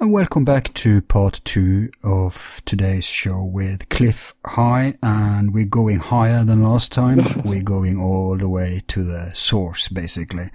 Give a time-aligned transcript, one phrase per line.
[0.00, 6.44] Welcome back to part two of today's show with Cliff High, and we're going higher
[6.44, 7.24] than last time.
[7.44, 10.50] we're going all the way to the source, basically.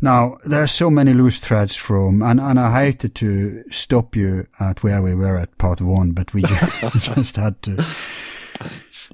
[0.00, 4.46] Now, there are so many loose threads from, and, and I hated to stop you
[4.58, 7.84] at where we were at part one, but we just, just had to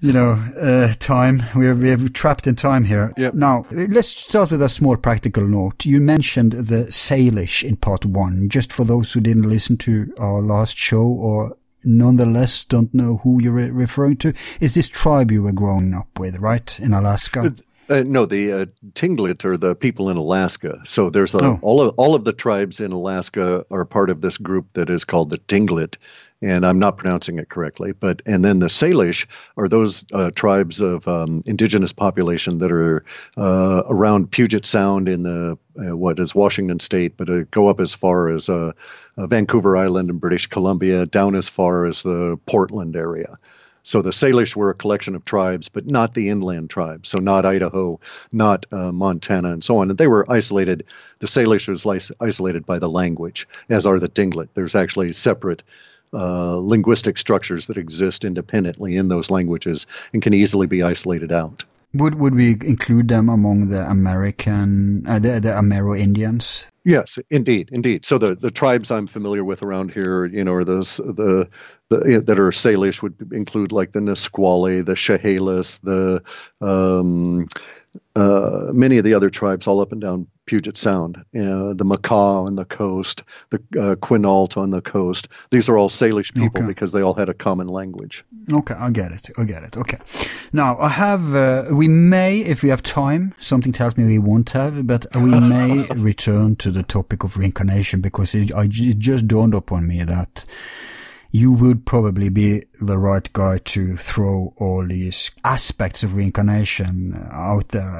[0.01, 1.43] you know, uh, time.
[1.55, 3.13] We're, we're trapped in time here.
[3.17, 3.35] Yep.
[3.35, 5.85] Now, let's start with a small practical note.
[5.85, 10.41] You mentioned the Salish in part one, just for those who didn't listen to our
[10.41, 14.33] last show or nonetheless don't know who you're re- referring to.
[14.61, 17.55] Is this tribe you were growing up with, right, in Alaska?
[17.89, 20.79] Uh, no, the uh, Tlingit are the people in Alaska.
[20.85, 21.59] So there's a, Oh.
[21.61, 25.05] all of all of the tribes in Alaska are part of this group that is
[25.05, 25.96] called the Tlingit,
[26.43, 27.93] and I'm not pronouncing it correctly.
[27.93, 33.05] But and then the Salish are those uh, tribes of um, indigenous population that are
[33.37, 37.80] uh, around Puget Sound in the uh, what is Washington State, but uh, go up
[37.80, 38.73] as far as uh,
[39.16, 43.38] uh, Vancouver Island in British Columbia, down as far as the Portland area.
[43.83, 47.09] So the Salish were a collection of tribes, but not the inland tribes.
[47.09, 47.99] So not Idaho,
[48.30, 49.88] not uh, Montana, and so on.
[49.88, 50.85] And they were isolated.
[51.21, 54.49] The Salish was isolated by the language, as are the Tlingit.
[54.55, 55.63] There's actually separate
[56.13, 61.65] uh, linguistic structures that exist independently in those languages and can easily be isolated out.
[61.95, 66.69] Would would we include them among the American, uh, the, the Amero Indians?
[66.84, 68.06] Yes, indeed, indeed.
[68.06, 71.49] So the, the tribes I'm familiar with around here, you know, are those the
[71.89, 76.22] the that are Salish would include like the Nisqually, the Chehalis, the
[76.61, 77.49] um,
[78.17, 82.45] uh, many of the other tribes all up and down Puget Sound, uh, the Makah
[82.47, 85.28] on the coast, the uh, Quinault on the coast.
[85.51, 86.67] These are all Salish people Okay.
[86.67, 88.25] because they all had a common language.
[88.53, 89.31] Okay, I get it.
[89.39, 89.77] I get it.
[89.77, 89.99] Okay.
[90.53, 94.51] Now, I have, uh, we may, if we have time, something tells me we won't
[94.51, 99.28] have, but we may return to the topic of reincarnation because it, I, it just
[99.28, 100.45] dawned upon me that
[101.31, 107.69] you would probably be the right guy to throw all these aspects of reincarnation out
[107.69, 107.91] there.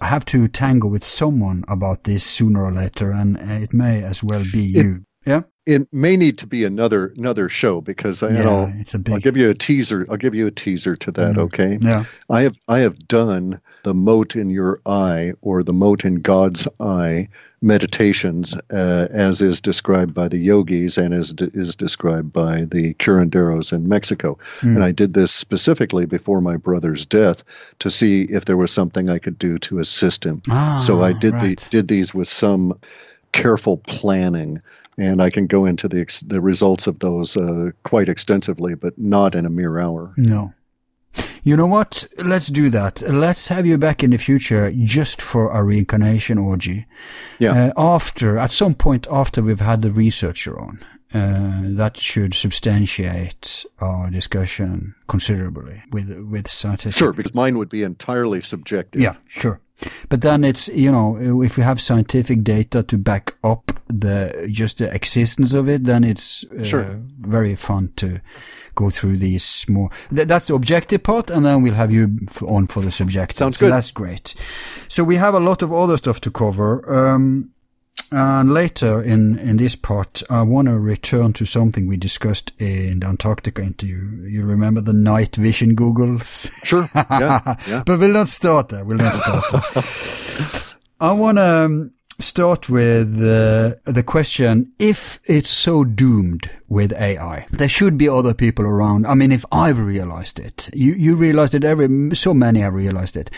[0.00, 4.22] I have to tangle with someone about this sooner or later, and it may as
[4.22, 5.04] well be you.
[5.24, 5.42] Yeah?
[5.66, 9.20] It may need to be another another show because I, Yeah, I'll, it's a I'll
[9.20, 10.06] give you a teaser.
[10.10, 11.36] I'll give you a teaser to that.
[11.36, 11.38] Mm.
[11.38, 11.78] Okay.
[11.80, 12.04] Yeah.
[12.28, 16.66] I have I have done the mote in your eye or the mote in God's
[16.80, 17.28] eye
[17.62, 22.94] meditations uh, as is described by the yogis and as d- is described by the
[22.94, 24.38] curanderos in Mexico.
[24.62, 27.44] And I did this specifically before my brother's death
[27.80, 30.40] to see if there was something I could do to assist him.
[30.48, 31.58] Ah, so I did right.
[31.58, 32.78] the, did these with some
[33.32, 34.62] careful planning.
[34.98, 38.98] And I can go into the ex- the results of those uh, quite extensively, but
[38.98, 40.12] not in a mere hour.
[40.16, 40.52] No.
[41.42, 42.06] You know what?
[42.18, 43.00] Let's do that.
[43.02, 46.86] Let's have you back in the future just for a reincarnation orgy.
[47.38, 47.72] Yeah.
[47.76, 50.80] Uh, after, at some point after we've had the researcher on.
[51.12, 56.96] Uh, that should substantiate our discussion considerably with, with scientific.
[56.96, 59.02] Sure, because mine would be entirely subjective.
[59.02, 59.60] Yeah, sure.
[60.08, 64.78] But then it's, you know, if we have scientific data to back up the, just
[64.78, 67.00] the existence of it, then it's uh, Sure.
[67.18, 68.20] very fun to
[68.74, 69.90] go through these more.
[70.14, 73.36] Th- that's the objective part, and then we'll have you f- on for the subjective.
[73.36, 73.72] Sounds so good.
[73.72, 74.34] That's great.
[74.88, 76.88] So we have a lot of other stuff to cover.
[76.92, 77.50] Um,
[78.12, 83.00] and later in, in this part, I want to return to something we discussed in
[83.00, 84.26] the Antarctica interview.
[84.26, 86.50] You remember the night vision googles?
[86.64, 86.88] Sure.
[86.94, 87.56] Yeah.
[87.68, 87.82] yeah.
[87.86, 88.84] But we'll not start there.
[88.84, 89.44] We'll not start
[89.74, 90.62] there.
[91.00, 97.46] I want to um, start with uh, the question, if it's so doomed with AI,
[97.50, 99.06] there should be other people around.
[99.06, 103.16] I mean, if I've realized it, you, you realized it, every, so many have realized
[103.16, 103.30] it.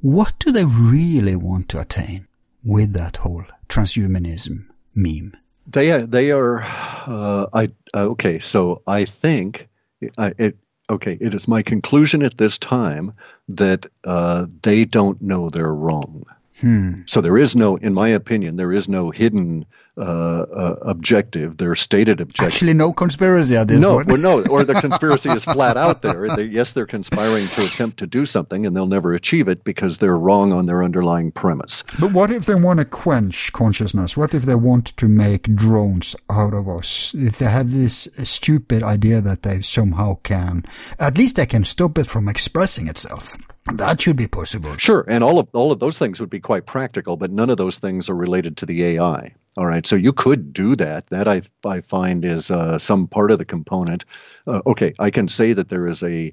[0.00, 2.26] What do they really want to attain
[2.64, 5.36] with that whole transhumanism meme?
[5.66, 6.62] They are- they are.
[6.62, 8.38] Uh, I uh, okay.
[8.38, 9.68] So I think
[10.16, 10.56] I, it.
[10.90, 13.12] Okay, it is my conclusion at this time
[13.48, 16.24] that uh, they don't know they're wrong.
[16.60, 17.02] Hmm.
[17.06, 19.66] So there is no, in my opinion, there is no hidden
[19.98, 21.56] uh, uh, objective.
[21.56, 22.54] Their stated objective.
[22.54, 24.08] Actually, no conspiracy at this no, point.
[24.08, 26.28] well, no, or the conspiracy is flat out there.
[26.36, 29.98] They, yes, they're conspiring to attempt to do something, and they'll never achieve it because
[29.98, 31.82] they're wrong on their underlying premise.
[31.98, 34.16] But what if they want to quench consciousness?
[34.16, 37.12] What if they want to make drones out of us?
[37.14, 40.64] If they have this stupid idea that they somehow can,
[41.00, 43.36] at least they can stop it from expressing itself.
[43.74, 44.76] That should be possible.
[44.76, 47.58] Sure, and all of all of those things would be quite practical, but none of
[47.58, 49.34] those things are related to the AI.
[49.56, 51.06] All right, so you could do that.
[51.08, 54.04] That I I find is uh, some part of the component.
[54.46, 56.32] Uh, okay, I can say that there is a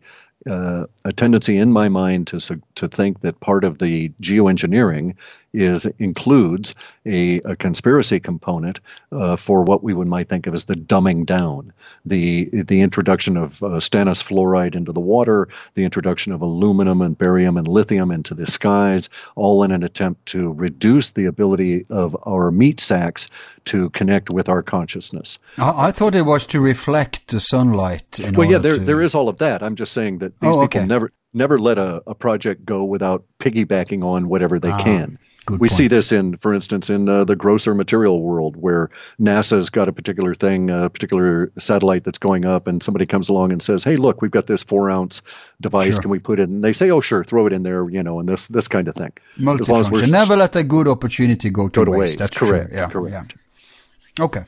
[0.49, 2.39] uh, a tendency in my mind to
[2.75, 5.15] to think that part of the geoengineering
[5.53, 6.75] is includes
[7.05, 8.81] a, a conspiracy component
[9.13, 11.71] uh, for what we would might think of as the dumbing down,
[12.05, 17.17] the the introduction of uh, stannous fluoride into the water, the introduction of aluminum and
[17.17, 22.17] barium and lithium into the skies, all in an attempt to reduce the ability of
[22.27, 23.29] our meat sacks
[23.63, 25.39] to connect with our consciousness.
[25.57, 28.19] I, I thought it was to reflect the sunlight.
[28.33, 28.83] well, yeah, there to...
[28.83, 29.63] there is all of that.
[29.63, 30.85] I'm just saying that these Oh, people okay.
[30.85, 35.19] never never let a, a project go without piggybacking on whatever they Ah, can.
[35.45, 38.89] good we see this in, for instance, in uh, the grosser material world, where
[39.19, 43.51] NASA's got a particular thing, a particular satellite that's going up, and somebody comes along
[43.51, 45.21] and says, "Hey, look, we've got this four-ounce
[45.61, 45.93] device.
[45.93, 46.01] Sure.
[46.01, 46.55] Can we put it?" In?
[46.55, 48.87] And they say, "Oh, sure, throw it in there," you know, and this this kind
[48.87, 49.11] of thing.
[49.37, 52.01] As long as we're Never let a good opportunity go to, go to waste.
[52.01, 52.19] waste.
[52.19, 52.69] That's correct.
[52.69, 52.79] true.
[52.79, 53.35] Yeah, correct.
[54.17, 54.23] yeah.
[54.25, 54.43] Okay.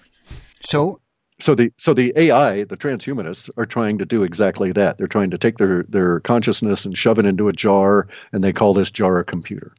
[0.63, 0.99] So
[1.39, 4.97] so the so the AI, the transhumanists, are trying to do exactly that.
[4.97, 8.53] They're trying to take their their consciousness and shove it into a jar, and they
[8.53, 9.73] call this jar a computer.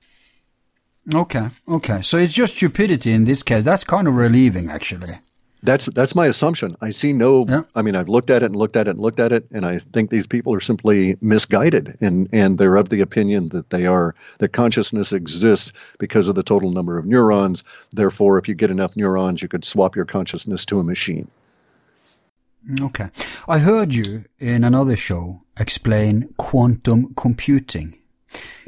[1.14, 2.02] okay, okay.
[2.02, 3.64] So it's just stupidity in this case.
[3.64, 5.19] That's kind of relieving, actually.
[5.64, 6.76] That's that's my assumption.
[6.81, 7.44] I see no.
[7.49, 7.62] Yeah.
[7.75, 9.66] I mean, I've looked at it and looked at it and looked at it, and
[9.66, 13.84] I think these people are simply misguided, and and they're of the opinion that they
[13.87, 17.64] are that consciousness exists because of the total number of neurons.
[17.93, 21.28] Therefore, if you get enough neurons, you could swap your consciousness to a machine.
[22.80, 23.08] Okay.
[23.48, 27.98] I heard you in another show explain quantum computing.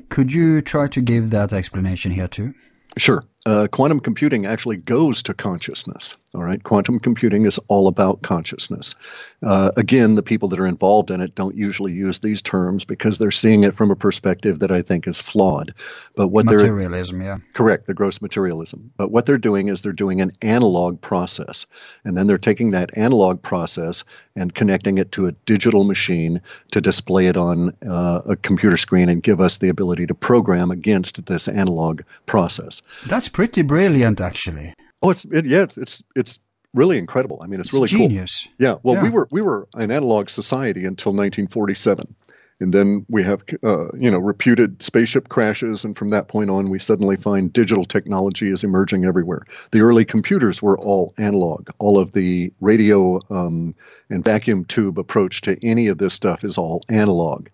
[0.09, 2.55] Could you try to give that explanation here too?
[2.97, 3.23] Sure.
[3.51, 6.17] Uh, quantum computing actually goes to consciousness.
[6.33, 6.63] All right.
[6.63, 8.95] Quantum computing is all about consciousness.
[9.43, 13.19] Uh, again, the people that are involved in it don't usually use these terms because
[13.19, 15.75] they're seeing it from a perspective that I think is flawed.
[16.15, 17.39] But what they're Materialism, yeah.
[17.55, 18.93] Correct, the gross materialism.
[18.97, 21.67] But what they're doing is they're doing an analog process.
[22.05, 24.05] And then they're taking that analog process
[24.37, 29.09] and connecting it to a digital machine to display it on uh, a computer screen
[29.09, 32.83] and give us the ability to program against this analog process.
[33.09, 34.75] That's pretty brilliant, actually.
[35.03, 36.39] Oh, it's it, yeah, it's, it's it's
[36.75, 37.39] really incredible.
[37.43, 38.33] I mean, it's, It's really genius.
[38.45, 38.67] cool.
[38.67, 38.75] Yeah.
[38.83, 42.15] Well, we were we were an analog society until 1947.
[42.63, 46.69] And then we have, uh, you know, reputed spaceship crashes, and from that point on,
[46.69, 49.43] we suddenly find digital technology is emerging everywhere.
[49.71, 51.71] The early computers were all analog.
[51.79, 53.75] All of the radio um,
[54.11, 57.49] and vacuum tube approach to any of this stuff is all analog.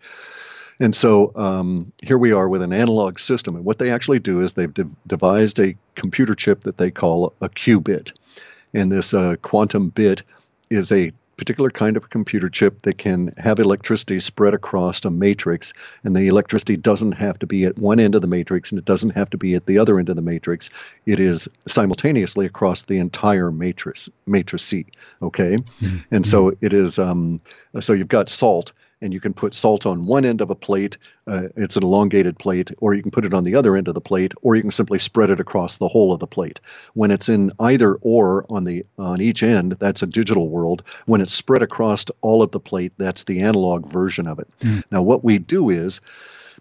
[0.78, 3.56] And so um, here we are with an analog system.
[3.56, 7.32] And what they actually do is they've de- devised a computer chip that they call
[7.40, 8.12] a qubit.
[8.75, 10.23] And this uh, quantum bit
[10.69, 15.73] is a particular kind of computer chip that can have electricity spread across a matrix.
[16.02, 18.84] And the electricity doesn't have to be at one end of the matrix and it
[18.84, 20.70] doesn't have to be at the other end of the matrix.
[21.05, 24.87] It is simultaneously across the entire matrix, matrix C.
[25.20, 25.58] Okay.
[26.11, 27.40] And so it is, um,
[27.81, 28.72] so you've got salt
[29.02, 30.96] and you can put salt on one end of a plate.
[31.26, 33.94] Uh, it's an elongated plate, or you can put it on the other end of
[33.94, 36.60] the plate, or you can simply spread it across the whole of the plate.
[36.94, 40.82] When it's in either or on the on each end, that's a digital world.
[41.06, 44.48] When it's spread across all of the plate, that's the analog version of it.
[44.91, 46.00] Now, what we do is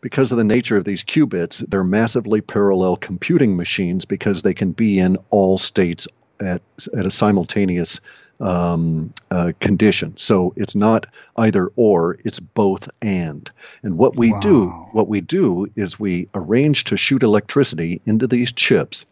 [0.02, 4.72] because of the nature of these qubits, they're massively parallel computing machines because they can
[4.72, 6.08] be in all states
[6.40, 6.62] at,
[6.98, 8.02] at a simultaneous
[8.40, 10.16] um, uh, condition.
[10.18, 11.06] So it's not
[11.38, 13.50] either or; it's both and.
[13.84, 18.52] And what we do, what we do, is we arrange to shoot electricity into these
[18.52, 19.06] chips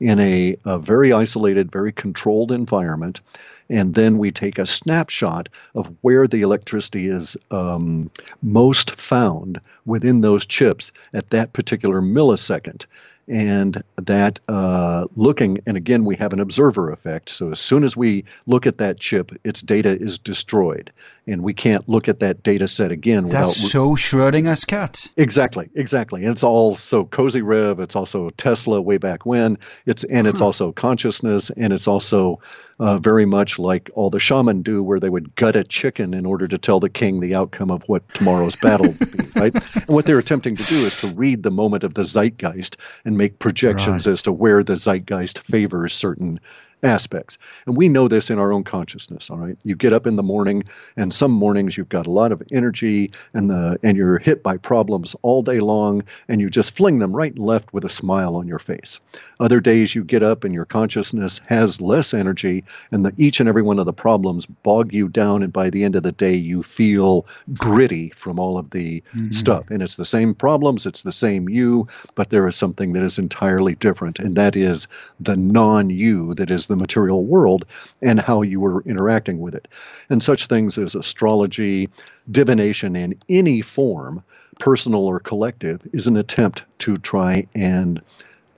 [0.00, 3.20] in a, a very isolated, very controlled environment.
[3.68, 8.10] And then we take a snapshot of where the electricity is um,
[8.42, 12.86] most found within those chips at that particular millisecond.
[13.30, 17.30] And that uh, looking, and again, we have an observer effect.
[17.30, 20.92] So as soon as we look at that chip, its data is destroyed.
[21.28, 23.46] And we can't look at that data set again without.
[23.46, 25.06] That's so Schrodinger's cat.
[25.16, 26.22] Exactly, exactly.
[26.24, 27.78] And it's all so Kozyrev.
[27.78, 29.56] It's also Tesla way back when.
[29.86, 32.40] It's and it's also consciousness, and it's also
[32.80, 36.24] uh, very much like all the shaman do, where they would gut a chicken in
[36.24, 39.54] order to tell the king the outcome of what tomorrow's battle would be, right?
[39.74, 43.18] And what they're attempting to do is to read the moment of the zeitgeist and
[43.18, 44.12] make projections right.
[44.12, 46.40] as to where the zeitgeist favors certain
[46.82, 47.38] aspects.
[47.66, 49.56] And we know this in our own consciousness, all right?
[49.64, 50.64] You get up in the morning
[50.96, 54.56] and some mornings you've got a lot of energy and the and you're hit by
[54.56, 58.36] problems all day long and you just fling them right and left with a smile
[58.36, 59.00] on your face.
[59.38, 63.48] Other days you get up and your consciousness has less energy and the, each and
[63.48, 66.34] every one of the problems bog you down and by the end of the day
[66.34, 69.30] you feel gritty from all of the mm-hmm.
[69.30, 69.70] stuff.
[69.70, 73.18] And it's the same problems, it's the same you, but there is something that is
[73.18, 74.86] entirely different and that is
[75.18, 77.66] the non-you that is the material world
[78.00, 79.68] and how you were interacting with it.
[80.08, 81.90] And such things as astrology,
[82.30, 84.22] divination in any form,
[84.58, 88.00] personal or collective, is an attempt to try and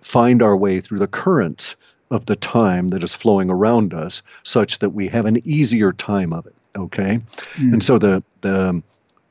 [0.03, 1.75] find our way through the currents
[2.11, 6.33] of the time that is flowing around us such that we have an easier time
[6.33, 7.21] of it okay
[7.55, 7.73] mm.
[7.73, 8.83] and so the the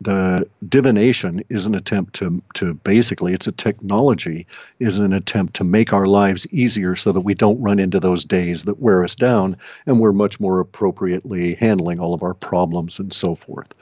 [0.01, 4.47] the divination is an attempt to to basically it's a technology
[4.79, 8.25] is an attempt to make our lives easier so that we don't run into those
[8.25, 9.55] days that wear us down
[9.85, 13.75] and we're much more appropriately handling all of our problems and so forth.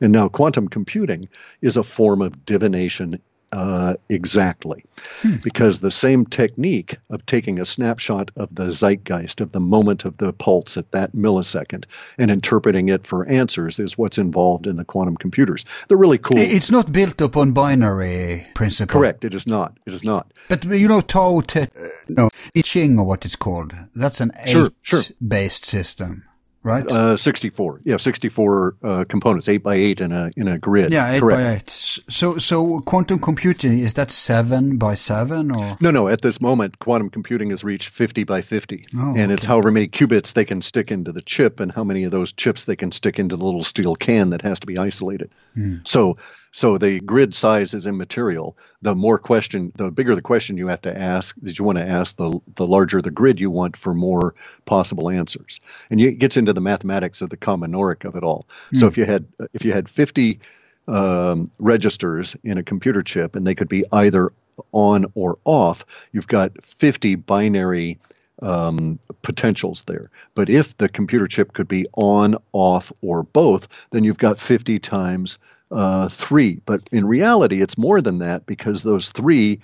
[0.00, 1.28] And now quantum computing
[1.60, 3.20] is a form of divination
[3.52, 4.84] uh, exactly.
[5.22, 5.36] Hmm.
[5.42, 10.16] Because the same technique of taking a snapshot of the zeitgeist, of the moment of
[10.18, 11.84] the pulse at that millisecond,
[12.18, 15.64] and interpreting it for answers is what's involved in the quantum computers.
[15.88, 16.38] They're really cool.
[16.38, 19.00] It's not built upon binary principle.
[19.00, 19.24] Correct.
[19.24, 19.76] It is not.
[19.86, 20.32] It is not.
[20.48, 21.66] But you know, Tao Te, uh,
[22.08, 23.72] no, I Ching or what it's called.
[23.94, 25.82] That's an eight-based sure.
[25.82, 26.24] system
[26.62, 26.86] right?
[26.86, 27.80] Uh, 64.
[27.84, 30.92] Yeah, 64 uh, components, 8 by 8 in a in a grid.
[30.92, 31.38] Yeah, 8 Correct.
[31.40, 31.70] by 8.
[31.70, 36.78] So so quantum computing is that 7 by 7 or No, no, at this moment
[36.78, 38.86] quantum computing has reached 50 by 50.
[38.96, 39.32] Oh, and okay.
[39.32, 42.32] it's however many qubits they can stick into the chip and how many of those
[42.32, 45.30] chips they can stick into the little steel can that has to be isolated.
[45.56, 45.86] Mm.
[45.86, 46.16] So
[46.52, 48.56] so the grid size is immaterial.
[48.82, 51.88] The more question, the bigger the question you have to ask that you want to
[51.88, 55.60] ask, the the larger the grid you want for more possible answers.
[55.90, 58.46] And it gets into the mathematics of the combinoric of it all.
[58.74, 58.88] So hmm.
[58.88, 60.40] if you had if you had 50
[60.88, 64.32] um, registers in a computer chip and they could be either
[64.72, 67.98] on or off, you've got 50 binary
[68.42, 70.10] um, potentials there.
[70.34, 74.78] But if the computer chip could be on, off, or both, then you've got 50
[74.78, 75.38] times
[75.70, 76.60] uh, three.
[76.66, 79.60] But in reality, it's more than that because those three,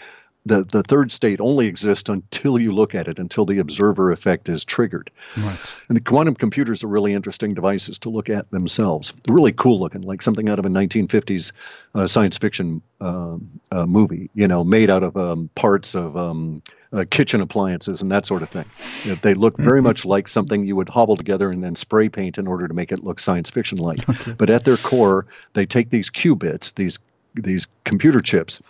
[0.47, 4.49] the, the third state only exists until you look at it, until the observer effect
[4.49, 5.11] is triggered.
[5.37, 5.59] Right.
[5.89, 9.13] And the quantum computers are really interesting devices to look at themselves.
[9.25, 11.53] They're really cool looking, like something out of a 1950s
[11.97, 16.17] uh, science fiction um, uh, movie, you know, made out of um, parts of.
[16.17, 16.63] Um,
[16.93, 18.65] uh, kitchen appliances and that sort of thing.
[19.03, 19.89] You know, they look very mm-hmm.
[19.89, 22.93] much like something you would hobble together and then spray paint in order to make
[22.93, 24.09] it look science fiction like.
[24.09, 24.33] Okay.
[24.39, 27.01] But at their core, they take these qubits, these
[27.35, 28.63] these computer chips,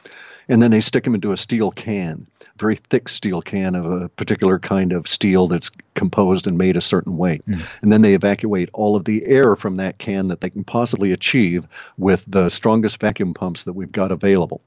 [0.49, 2.27] and then they stick them into a steel can,
[2.59, 6.83] very thick steel can of a particular kind of steel that's composed and made a
[6.83, 7.41] certain way.
[7.49, 7.67] Mm.
[7.83, 11.13] And then they evacuate all of the air from that can that they can possibly
[11.13, 11.67] achieve
[11.99, 14.61] with the strongest vacuum pumps that we've got available.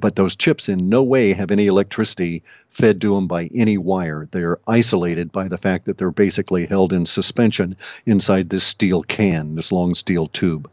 [0.00, 4.28] But those chips in no way have any electricity fed to them by any wire.
[4.32, 9.54] They're isolated by the fact that they're basically held in suspension inside this steel can,
[9.54, 10.68] this long steel tube.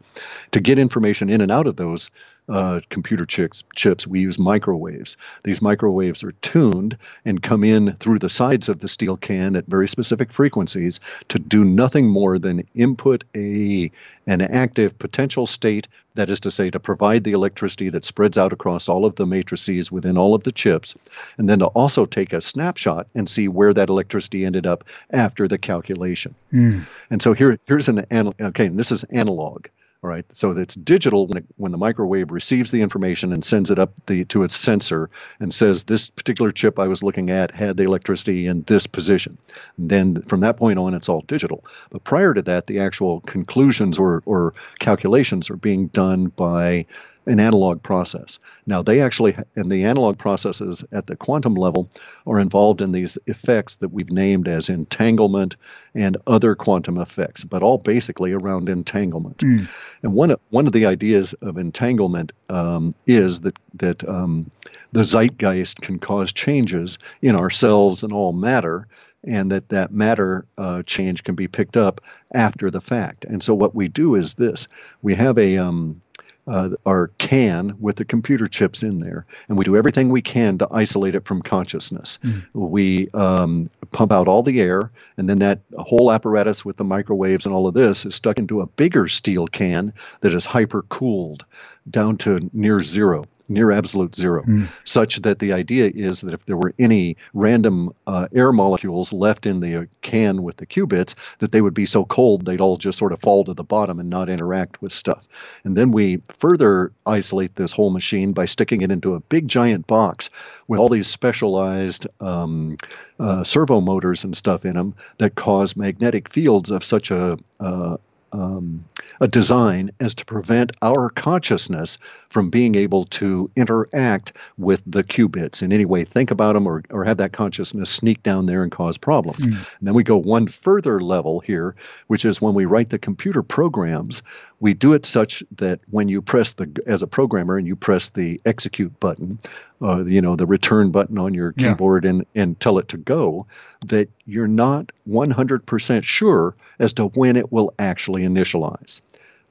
[0.50, 2.10] To get information in and out of those
[2.48, 5.16] uh, computer chips, chips, we use microwaves.
[5.44, 9.66] These microwaves are tuned and come in through the sides of the steel can at
[9.66, 13.90] very specific frequencies to do nothing more than input a
[14.26, 18.52] an active potential state, that is to say, to provide the electricity that spreads out
[18.52, 20.94] across all of the matrices within all of the chips,
[21.36, 25.46] and then to also take a snapshot and see where that electricity ended up after
[25.46, 26.34] the calculation.
[26.52, 26.86] Mm.
[27.10, 28.06] And so here, here's an,
[28.40, 29.66] okay, and this is analog.
[30.04, 33.70] All right, so it's digital when, it, when the microwave receives the information and sends
[33.70, 35.08] it up the, to its sensor
[35.40, 39.38] and says this particular chip I was looking at had the electricity in this position.
[39.78, 41.64] And then from that point on, it's all digital.
[41.88, 46.84] But prior to that, the actual conclusions or, or calculations are being done by
[47.26, 48.38] an analog process.
[48.66, 51.90] Now, they actually, and the analog processes at the quantum level
[52.26, 55.56] are involved in these effects that we've named as entanglement
[55.94, 59.38] and other quantum effects, but all basically around entanglement.
[59.38, 59.68] Mm.
[60.02, 64.50] And one of, one of the ideas of entanglement um, is that that um,
[64.92, 68.86] the zeitgeist can cause changes in ourselves and all matter,
[69.24, 72.00] and that that matter uh, change can be picked up
[72.32, 73.24] after the fact.
[73.24, 74.68] And so what we do is this:
[75.02, 76.00] we have a um,
[76.46, 80.58] uh, our can with the computer chips in there, and we do everything we can
[80.58, 82.18] to isolate it from consciousness.
[82.22, 82.44] Mm.
[82.52, 87.46] We um, pump out all the air, and then that whole apparatus with the microwaves
[87.46, 91.44] and all of this is stuck into a bigger steel can that is hyper cooled
[91.90, 94.68] down to near zero near absolute zero, mm.
[94.84, 99.46] such that the idea is that if there were any random uh, air molecules left
[99.46, 102.98] in the can with the qubits, that they would be so cold they'd all just
[102.98, 105.26] sort of fall to the bottom and not interact with stuff.
[105.64, 109.86] And then we further isolate this whole machine by sticking it into a big giant
[109.86, 110.30] box
[110.68, 112.76] with all these specialized um,
[113.18, 117.96] uh, servo motors and stuff in them that cause magnetic fields of such a uh,
[118.32, 118.84] um,
[119.20, 121.98] a design as to prevent our consciousness
[122.30, 126.82] from being able to interact with the qubits in any way, think about them, or,
[126.90, 129.46] or have that consciousness sneak down there and cause problems.
[129.46, 129.52] Mm.
[129.52, 131.76] And then we go one further level here,
[132.08, 134.22] which is when we write the computer programs,
[134.64, 138.08] we do it such that when you press the, as a programmer, and you press
[138.08, 139.38] the execute button,
[139.82, 142.10] uh, you know, the return button on your keyboard yeah.
[142.10, 143.46] and, and tell it to go,
[143.84, 149.02] that you're not 100% sure as to when it will actually initialize.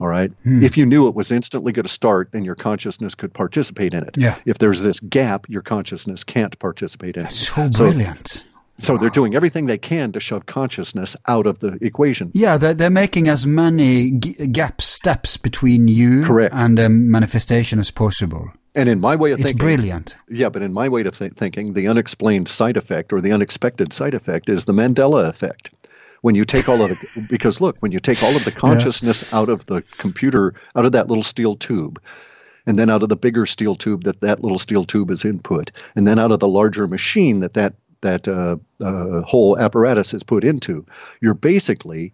[0.01, 0.32] All right.
[0.46, 0.63] Hmm.
[0.63, 4.03] If you knew it was instantly going to start, then your consciousness could participate in
[4.03, 4.15] it.
[4.17, 4.39] Yeah.
[4.46, 7.74] If there's this gap, your consciousness can't participate in That's it.
[7.75, 8.27] So brilliant.
[8.29, 8.41] So,
[8.77, 9.00] so wow.
[9.00, 12.32] they're doing everything they can to shove consciousness out of the equation.
[12.34, 16.53] Yeah, they're, they're making as many g- gap steps between you Correct.
[16.56, 18.51] and the manifestation as possible.
[18.75, 20.15] And in my way of thinking it's thinking, brilliant.
[20.27, 23.94] Yeah, but in my way of th- thinking, the unexplained side effect or the unexpected
[23.94, 25.70] side effect is the Mandela effect
[26.24, 29.24] when you take all of the because look when you take all of the consciousness
[29.24, 29.39] yeah.
[29.39, 32.01] out of the computer out of that little steel tube
[32.65, 35.70] and then out of the bigger steel tube that that little steel tube is input
[35.96, 40.24] and then out of the larger machine that that that uh, uh, whole apparatus is
[40.24, 40.86] put into
[41.19, 42.13] you're basically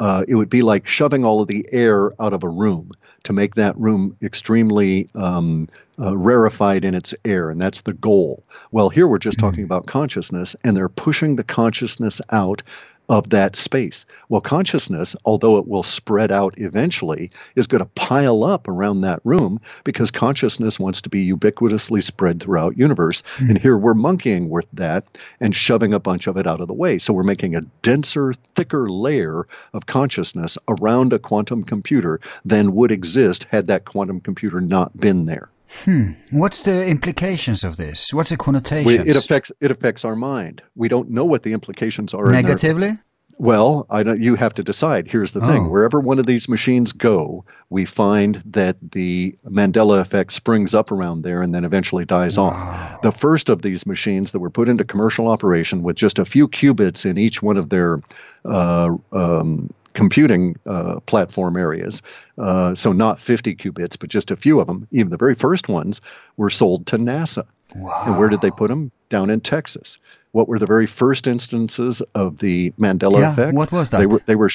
[0.00, 2.92] uh, it would be like shoving all of the air out of a room
[3.24, 5.68] to make that room extremely um,
[6.00, 8.44] uh, rarefied in its air, and that's the goal.
[8.70, 9.46] Well, here we're just mm-hmm.
[9.48, 12.62] talking about consciousness, and they're pushing the consciousness out
[13.08, 14.04] of that space.
[14.28, 19.20] Well, consciousness, although it will spread out eventually, is going to pile up around that
[19.24, 23.22] room because consciousness wants to be ubiquitously spread throughout universe.
[23.38, 23.50] Mm.
[23.50, 25.04] And here we're monkeying with that
[25.40, 26.98] and shoving a bunch of it out of the way.
[26.98, 32.90] So we're making a denser, thicker layer of consciousness around a quantum computer than would
[32.90, 35.50] exist had that quantum computer not been there.
[35.84, 36.12] Hmm.
[36.30, 38.12] What's the implications of this?
[38.12, 39.06] What's the connotations?
[39.08, 40.62] it affects it affects our mind.
[40.74, 42.30] We don't know what the implications are.
[42.30, 42.98] Negatively.
[43.40, 45.06] Well, I don't, you have to decide.
[45.06, 45.68] Here's the thing: oh.
[45.68, 51.22] wherever one of these machines go, we find that the Mandela effect springs up around
[51.22, 52.46] there and then eventually dies wow.
[52.46, 53.02] off.
[53.02, 56.48] The first of these machines that were put into commercial operation with just a few
[56.48, 58.00] qubits in each one of their
[58.44, 62.02] uh, um, computing uh, platform areas.
[62.38, 64.86] Uh, so not 50 qubits, but just a few of them.
[64.92, 66.00] Even the very first ones
[66.36, 67.44] were sold to NASA.
[67.74, 68.04] Wow.
[68.06, 68.92] And where did they put them?
[69.08, 69.98] Down in Texas.
[70.30, 73.54] What were the very first instances of the Mandela yeah, effect?
[73.54, 73.98] What was that?
[73.98, 74.50] They were they were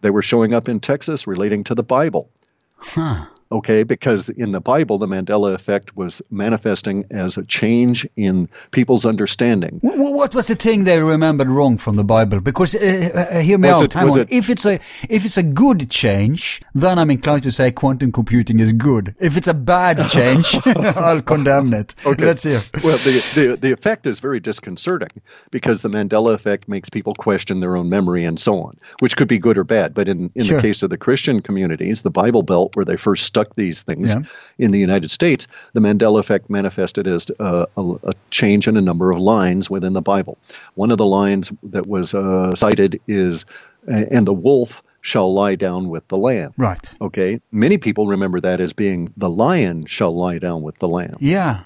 [0.00, 2.30] they were showing up in Texas relating to the Bible.
[2.76, 3.82] Huh okay?
[3.82, 9.78] Because in the Bible, the Mandela effect was manifesting as a change in people's understanding.
[9.82, 12.40] What was the thing they remembered wrong from the Bible?
[12.40, 13.84] Because uh, uh, hear me was out.
[13.84, 14.20] It, Hang on.
[14.20, 14.74] It, if it's a
[15.08, 19.14] if it's a good change, then I'm inclined to say quantum computing is good.
[19.20, 21.94] If it's a bad change, I'll condemn it.
[22.04, 22.24] Okay.
[22.24, 22.62] Let's hear.
[22.82, 25.10] Well, the, the the effect is very disconcerting
[25.50, 29.28] because the Mandela effect makes people question their own memory and so on, which could
[29.28, 29.94] be good or bad.
[29.94, 30.56] But in in sure.
[30.56, 34.10] the case of the Christian communities, the Bible Belt, where they first stuck these things
[34.10, 34.22] yeah.
[34.58, 38.80] in the United States, the Mandela effect manifested as uh, a, a, change in a
[38.80, 40.38] number of lines within the Bible.
[40.74, 43.44] One of the lines that was uh, cited is,
[43.86, 46.54] and the wolf shall lie down with the lamb.
[46.56, 46.94] Right.
[47.00, 47.40] Okay.
[47.52, 51.16] Many people remember that as being the lion shall lie down with the lamb.
[51.20, 51.64] Yeah.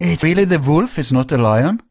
[0.00, 1.82] It's really the wolf, it's not the lion?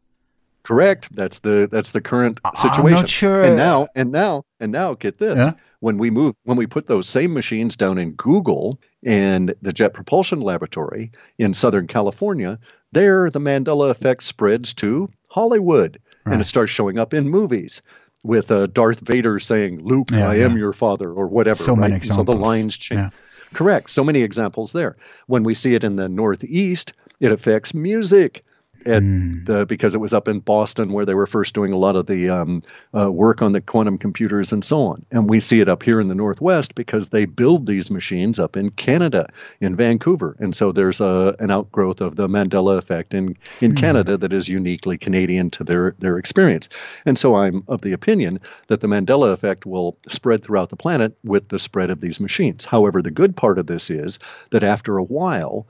[0.64, 1.08] Correct.
[1.14, 2.86] That's the that's the current situation.
[2.86, 3.42] I'm not sure.
[3.42, 5.36] And now and now and now get this.
[5.36, 5.52] Yeah?
[5.80, 9.92] When we move when we put those same machines down in Google and the Jet
[9.92, 12.60] Propulsion Laboratory in Southern California,
[12.92, 16.34] there the Mandela effect spreads to Hollywood right.
[16.34, 17.82] and it starts showing up in movies
[18.22, 20.44] with uh, Darth Vader saying, "Luke, yeah, I yeah.
[20.44, 21.62] am your father," or whatever.
[21.62, 21.80] So right?
[21.80, 22.26] many examples.
[22.26, 23.12] So the lines change.
[23.52, 23.90] Correct.
[23.90, 24.96] So many examples there.
[25.26, 28.44] When we see it in the Northeast, it affects music
[28.86, 29.44] at mm.
[29.44, 32.06] the, because it was up in Boston where they were first doing a lot of
[32.06, 32.62] the um,
[32.96, 35.04] uh, work on the quantum computers and so on.
[35.10, 38.56] And we see it up here in the Northwest because they build these machines up
[38.56, 39.28] in Canada,
[39.60, 40.36] in Vancouver.
[40.38, 43.76] And so there's a, an outgrowth of the Mandela effect in, in mm.
[43.76, 46.68] Canada that is uniquely Canadian to their, their experience.
[47.06, 51.16] And so I'm of the opinion that the Mandela effect will spread throughout the planet
[51.24, 52.64] with the spread of these machines.
[52.64, 54.18] However, the good part of this is
[54.50, 55.66] that after a while,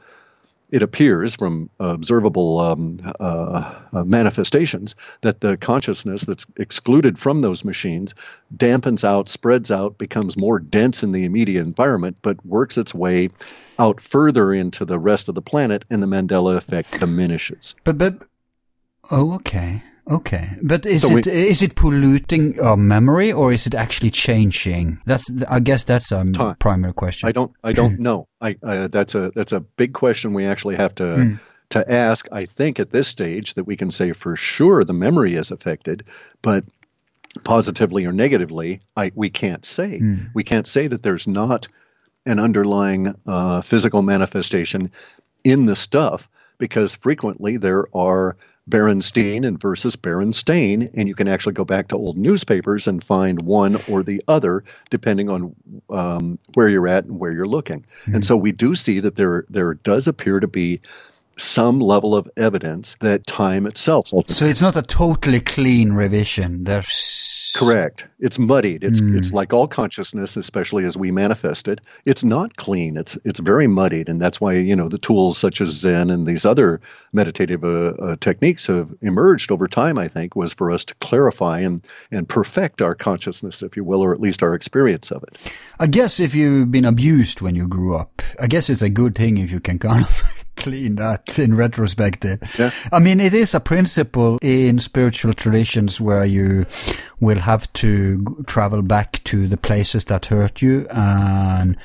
[0.73, 7.63] it appears from observable um, uh, uh, manifestations that the consciousness that's excluded from those
[7.63, 8.15] machines
[8.57, 13.29] dampens out, spreads out, becomes more dense in the immediate environment, but works its way
[13.79, 17.75] out further into the rest of the planet, and the Mandela effect diminishes.
[17.85, 18.27] But but
[19.11, 19.83] oh, okay.
[20.11, 24.11] Okay, but is so it we, is it polluting our memory or is it actually
[24.11, 25.01] changing?
[25.07, 26.57] That's I guess that's a time.
[26.57, 27.29] primary question.
[27.29, 28.27] I don't I don't know.
[28.41, 31.41] I uh, that's a that's a big question we actually have to mm.
[31.71, 32.27] to ask.
[32.33, 36.05] I think at this stage that we can say for sure the memory is affected,
[36.43, 36.65] but
[37.45, 40.01] positively or negatively, I we can't say.
[40.01, 40.31] Mm.
[40.35, 41.69] We can't say that there's not
[42.27, 44.91] an underlying uh, physical manifestation
[45.45, 48.37] in the stuff because frequently there are
[48.71, 53.43] Berenstein and versus Berenstain, and you can actually go back to old newspapers and find
[53.43, 55.55] one or the other depending on
[55.91, 57.81] um, where you're at and where you're looking.
[58.03, 58.17] Mm-hmm.
[58.17, 60.81] And so we do see that there there does appear to be
[61.39, 64.09] some level of evidence that time itself.
[64.09, 66.65] So it's not a totally clean revision.
[66.65, 67.23] There's
[67.55, 68.07] Correct.
[68.19, 68.83] It's muddied.
[68.83, 69.17] It's mm.
[69.17, 71.83] it's like all consciousness, especially as we manifest it.
[72.07, 72.97] It's not clean.
[72.97, 76.27] It's it's very muddied, and that's why you know the tools such as Zen and
[76.27, 76.81] these other
[77.13, 79.99] meditative uh, uh, techniques have emerged over time.
[79.99, 84.01] I think was for us to clarify and and perfect our consciousness, if you will,
[84.01, 85.53] or at least our experience of it.
[85.79, 89.15] I guess if you've been abused when you grew up, I guess it's a good
[89.15, 92.25] thing if you can kind of clean that in retrospect.
[92.59, 92.71] Yeah.
[92.93, 96.67] I mean, it is a principle in spiritual traditions where you
[97.21, 101.77] will have to travel back to the places that hurt you and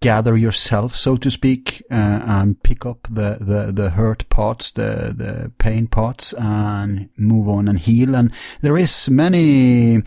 [0.00, 5.14] gather yourself, so to speak, uh, and pick up the, the, the hurt parts, the,
[5.16, 8.14] the pain parts and move on and heal.
[8.14, 10.02] And there is many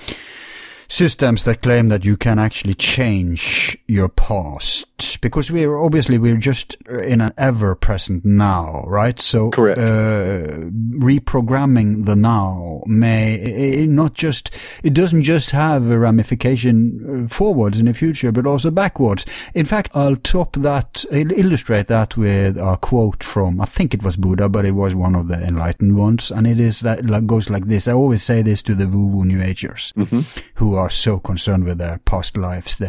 [0.88, 4.86] systems that claim that you can actually change your past
[5.22, 9.20] because we're obviously we're just in an ever present now, right?
[9.20, 9.78] So Correct.
[9.78, 14.52] Uh, reprogramming the now may not just
[14.84, 19.26] it doesn't just have a ramification uh, forwards in the future, but also backwards.
[19.54, 24.04] In fact, I'll top that, I'll illustrate that with a quote from I think it
[24.04, 27.28] was Buddha, but it was one of the enlightened ones, and it is that it
[27.28, 27.88] goes like this.
[27.88, 30.22] I always say this to the woo-woo New Agers mm-hmm.
[30.56, 32.82] who are so concerned with their past lives.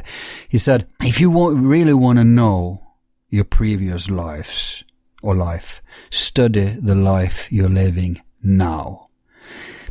[0.48, 2.82] He said, if you want, really want to know
[3.30, 4.84] your previous lives
[5.22, 9.06] or life, study the life you're living now.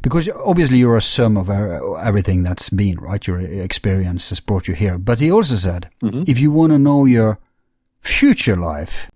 [0.01, 3.25] Because obviously you're a sum of everything that's been, right?
[3.27, 4.97] Your experience has brought you here.
[4.97, 6.23] But he also said, mm-hmm.
[6.27, 7.39] if you want to know your
[7.99, 9.11] future life,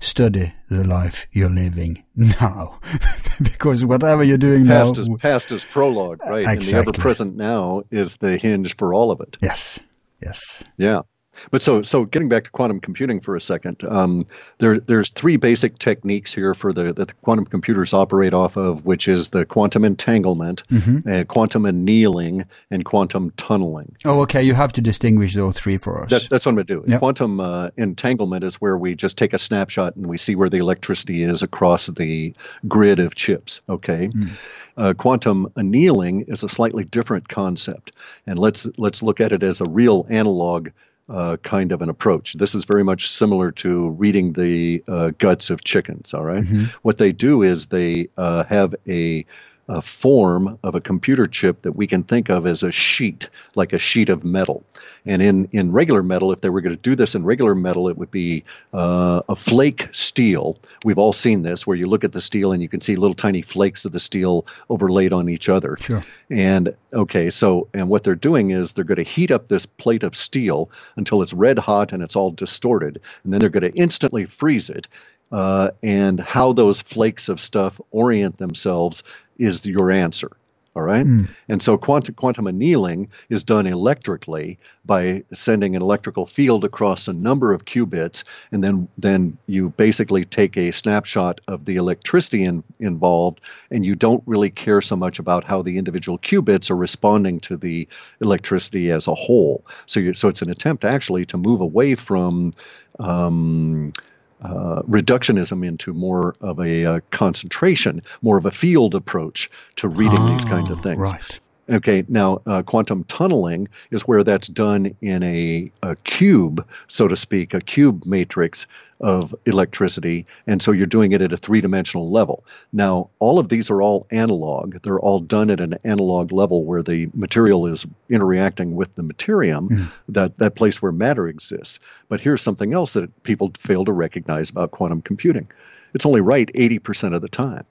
[0.00, 2.78] study the life you're living now.
[3.42, 5.02] because whatever you're doing past now.
[5.02, 6.38] Is, past is prologue, right?
[6.38, 6.54] Exactly.
[6.54, 9.36] And the ever present now is the hinge for all of it.
[9.40, 9.78] Yes.
[10.22, 10.62] Yes.
[10.76, 11.02] Yeah.
[11.50, 14.26] But so, so getting back to quantum computing for a second, um,
[14.58, 18.84] there, there's three basic techniques here for the that the quantum computers operate off of,
[18.84, 21.08] which is the quantum entanglement, mm-hmm.
[21.08, 23.96] uh, quantum annealing, and quantum tunneling.
[24.04, 24.42] Oh, okay.
[24.42, 26.10] You have to distinguish those three for us.
[26.10, 26.84] That, that's what I'm going to do.
[26.86, 26.98] Yep.
[27.00, 30.58] Quantum uh, entanglement is where we just take a snapshot and we see where the
[30.58, 32.34] electricity is across the
[32.68, 33.60] grid of chips.
[33.68, 34.08] Okay.
[34.08, 34.30] Mm.
[34.76, 37.92] Uh, quantum annealing is a slightly different concept,
[38.26, 40.68] and let's let's look at it as a real analog
[41.08, 42.34] uh, kind of an approach.
[42.34, 46.14] This is very much similar to reading the uh, guts of chickens.
[46.14, 46.44] All right?
[46.44, 46.64] mm-hmm.
[46.82, 49.24] What they do is they uh, have a
[49.68, 53.72] a form of a computer chip that we can think of as a sheet, like
[53.72, 54.64] a sheet of metal.
[55.06, 57.88] And in, in regular metal, if they were going to do this in regular metal,
[57.88, 60.58] it would be uh, a flake steel.
[60.84, 63.14] We've all seen this, where you look at the steel and you can see little
[63.14, 65.76] tiny flakes of the steel overlaid on each other.
[65.80, 66.04] Sure.
[66.30, 70.02] And okay, so and what they're doing is they're going to heat up this plate
[70.02, 73.78] of steel until it's red hot and it's all distorted, and then they're going to
[73.78, 74.88] instantly freeze it
[75.32, 79.02] uh, and how those flakes of stuff orient themselves
[79.38, 80.30] is your answer.
[80.76, 81.06] All right.
[81.06, 81.30] Mm.
[81.48, 87.14] And so quantum, quantum annealing is done electrically by sending an electrical field across a
[87.14, 88.24] number of qubits.
[88.52, 93.94] And then, then you basically take a snapshot of the electricity in, involved, and you
[93.94, 97.88] don't really care so much about how the individual qubits are responding to the
[98.20, 99.64] electricity as a whole.
[99.86, 102.52] So, you, so it's an attempt actually to move away from.
[102.98, 103.94] Um,
[104.42, 110.24] uh, reductionism into more of a uh, concentration, more of a field approach to reading
[110.26, 111.00] these kinds of Ah, things.
[111.00, 111.40] Right.
[111.68, 117.16] Okay, now uh, quantum tunneling is where that's done in a, a cube, so to
[117.16, 118.66] speak, a cube matrix
[119.00, 120.26] of electricity.
[120.46, 122.44] And so you're doing it at a three dimensional level.
[122.72, 124.80] Now, all of these are all analog.
[124.82, 129.68] They're all done at an analog level where the material is interacting with the materium,
[130.08, 131.80] that, that place where matter exists.
[132.08, 135.48] But here's something else that people fail to recognize about quantum computing
[135.94, 137.64] it's only right 80% of the time.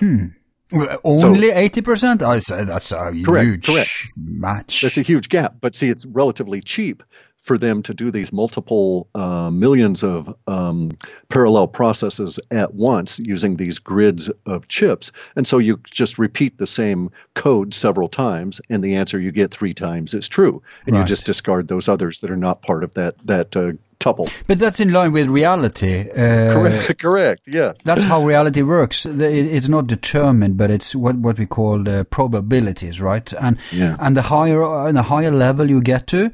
[0.00, 0.43] Well,
[0.74, 2.22] Uh, only eighty percent.
[2.22, 3.90] Oh, I say that's a Correct, huge correct.
[4.16, 4.82] match.
[4.82, 5.56] That's a huge gap.
[5.60, 7.02] But see, it's relatively cheap
[7.44, 10.90] for them to do these multiple uh, millions of um,
[11.28, 15.12] parallel processes at once using these grids of chips.
[15.36, 19.50] And so you just repeat the same code several times, and the answer you get
[19.50, 20.62] three times is true.
[20.86, 24.28] And you just discard those others that are not part of that that uh, tuple.
[24.46, 26.08] but that's in line with reality.
[26.10, 26.98] Uh, Correct.
[27.06, 27.42] Correct.
[27.46, 27.82] Yes.
[27.84, 29.04] That's how reality works.
[29.06, 33.30] It's not determined, but it's what what we call the probabilities, right?
[33.34, 33.96] And Yeah.
[34.00, 36.30] and the higher and the higher level you get to,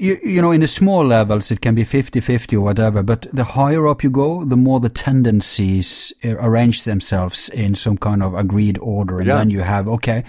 [0.00, 3.02] you you know, in the small levels it can be 50-50 or whatever.
[3.02, 7.98] But the higher up you go, the more the tendencies uh, arrange themselves in some
[7.98, 9.38] kind of agreed order, and Yeah.
[9.38, 10.24] then you have okay.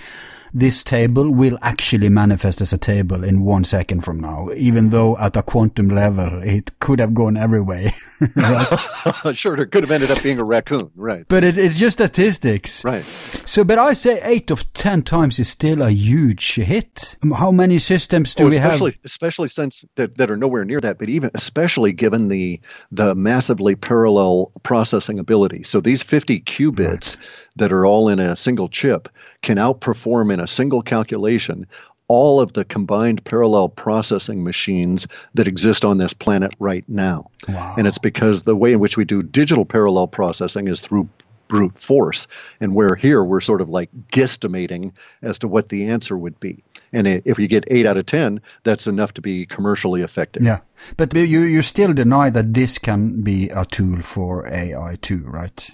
[0.53, 5.17] This table will actually manifest as a table in one second from now, even though
[5.17, 7.93] at a quantum level it could have gone every way.
[9.33, 9.55] sure.
[9.61, 10.91] It could have ended up being a raccoon.
[10.95, 11.25] Right.
[11.27, 12.83] But it, it's just statistics.
[12.83, 13.03] Right.
[13.45, 17.17] So, but I say eight of ten times is still a huge hit.
[17.37, 18.71] How many systems do Oh, we have?
[18.73, 22.59] especially, especially since that, that are nowhere near that, but even especially given the
[22.91, 25.63] the massively parallel processing ability.
[25.63, 27.17] So these 50 qubits
[27.55, 29.09] that are all in a single chip
[29.41, 31.67] can outperform in a single calculation
[32.09, 37.29] all of the combined parallel processing machines that exist on this planet right now.
[37.47, 37.75] Wow.
[37.77, 41.07] And it's because the way in which we do digital parallel processing is through
[41.49, 42.27] brute force.
[42.59, 46.63] And where here we're sort of like guesstimating as to what the answer would be.
[46.91, 50.41] And if you get 8 out of 10, that's enough to be commercially effective.
[50.41, 50.59] Yeah,
[50.97, 55.69] but you you still deny that this can be a tool for AI too, right?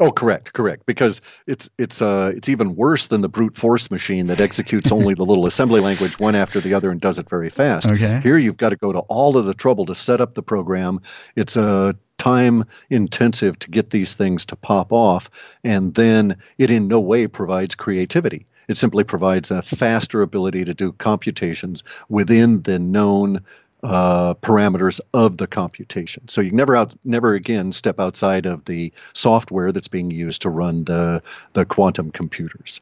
[0.00, 0.86] Oh, correct, correct.
[0.86, 5.14] Because it's it's uh it's even worse than the brute force machine that executes only
[5.14, 7.88] the little assembly language one after the other and does it very fast.
[7.88, 8.20] Okay.
[8.22, 11.00] Here you've got to go to all of the trouble to set up the program.
[11.36, 15.30] It's a time intensive to get these things to pop off,
[15.62, 18.46] and then it in no way provides creativity.
[18.66, 23.42] It simply provides a faster ability to do computations within the known
[23.84, 26.26] uh, parameters of the computation.
[26.28, 30.50] So you never out, never again step outside of the software that's being used to
[30.50, 32.80] run the the quantum computers.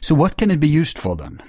[0.00, 1.40] So what can it be used for then?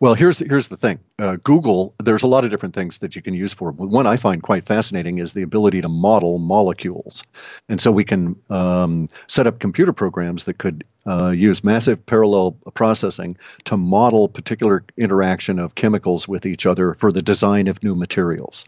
[0.00, 1.00] Well, here's here's the thing.
[1.20, 3.70] Uh, Google, there's a lot of different things that you can use for.
[3.70, 7.22] One I find quite fascinating is the ability to model molecules,
[7.68, 12.52] and so we can um, set up computer programs that could uh, use massive parallel
[12.74, 17.94] processing to model particular interaction of chemicals with each other for the design of new
[17.94, 18.64] materials.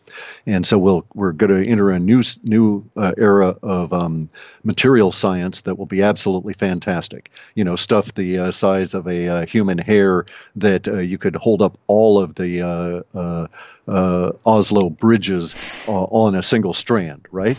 [0.47, 4.29] And so we'll we're going to enter a new new uh, era of um,
[4.65, 7.31] material science that will be absolutely fantastic.
[7.55, 11.37] You know, stuff the uh, size of a uh, human hair that uh, you could
[11.37, 13.47] hold up all of the uh, uh,
[13.89, 15.55] uh, Oslo bridges
[15.89, 17.59] uh, on a single strand, right?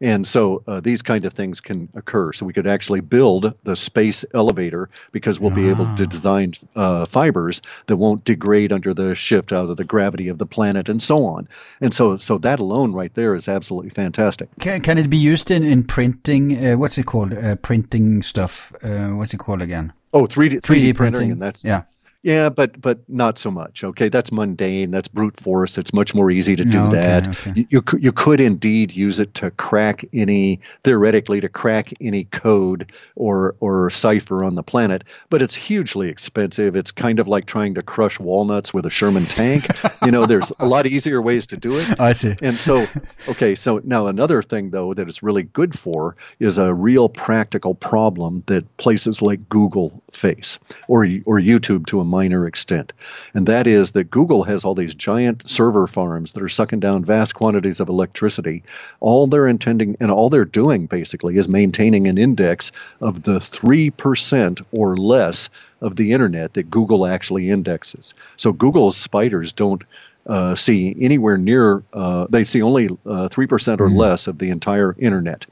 [0.00, 2.32] And so uh, these kind of things can occur.
[2.32, 7.04] So we could actually build the space elevator because we'll be able to design uh,
[7.04, 11.02] fibers that won't degrade under the shift out of the gravity of the planet and
[11.02, 11.48] so on.
[11.80, 14.48] And so, so that alone right there is absolutely fantastic.
[14.60, 16.64] Can, can it be used in, in printing?
[16.64, 17.34] Uh, what's it called?
[17.34, 18.72] Uh, printing stuff.
[18.82, 19.92] Uh, what's it called again?
[20.14, 21.32] Oh, 3D, 3D, 3D printing, printing.
[21.32, 21.82] and that's Yeah.
[22.22, 23.84] Yeah, but but not so much.
[23.84, 24.90] Okay, that's mundane.
[24.90, 25.78] That's brute force.
[25.78, 27.28] It's much more easy to do Okay, that.
[27.28, 27.52] okay.
[27.54, 32.24] You, you could you could indeed use it to crack any theoretically to crack any
[32.24, 36.74] code or or cipher on the planet, but it's hugely expensive.
[36.74, 39.66] It's kind of like trying to crush walnuts with a Sherman tank.
[40.04, 42.00] you know, there's a lot easier ways to do it.
[42.00, 42.34] I see.
[42.42, 42.84] And so,
[43.28, 47.74] okay, so now another thing though that it's really good for is a real practical
[47.76, 52.92] problem that places like Google face or or YouTube to a minor extent,
[53.34, 57.04] and that is that Google has all these giant server farms that are sucking down
[57.04, 58.62] vast quantities of electricity.
[59.00, 63.90] All they're intending and all they're doing basically is maintaining an index of the three
[63.90, 65.48] percent or less
[65.80, 68.14] of the internet that Google actually indexes.
[68.36, 69.84] So Google's spiders don't
[70.28, 74.94] uh, see anywhere near, uh, they see only uh, 3% or less of the entire
[74.98, 75.46] internet.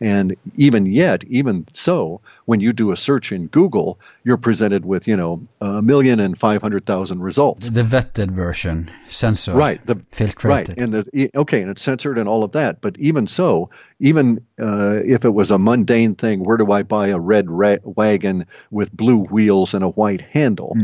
[0.00, 5.06] And even yet, even so, when you do a search in Google, you're presented with,
[5.06, 7.68] you know, a million and 500,000 results.
[7.68, 9.86] The vetted version, censored, Right.
[9.86, 10.44] The, filtrated.
[10.44, 10.68] Right.
[10.70, 12.80] And the, okay, and it's censored and all of that.
[12.80, 13.68] But even so,
[14.00, 17.84] even uh, if it was a mundane thing, where do I buy a red ra-
[17.84, 20.74] wagon with blue wheels and a white handle?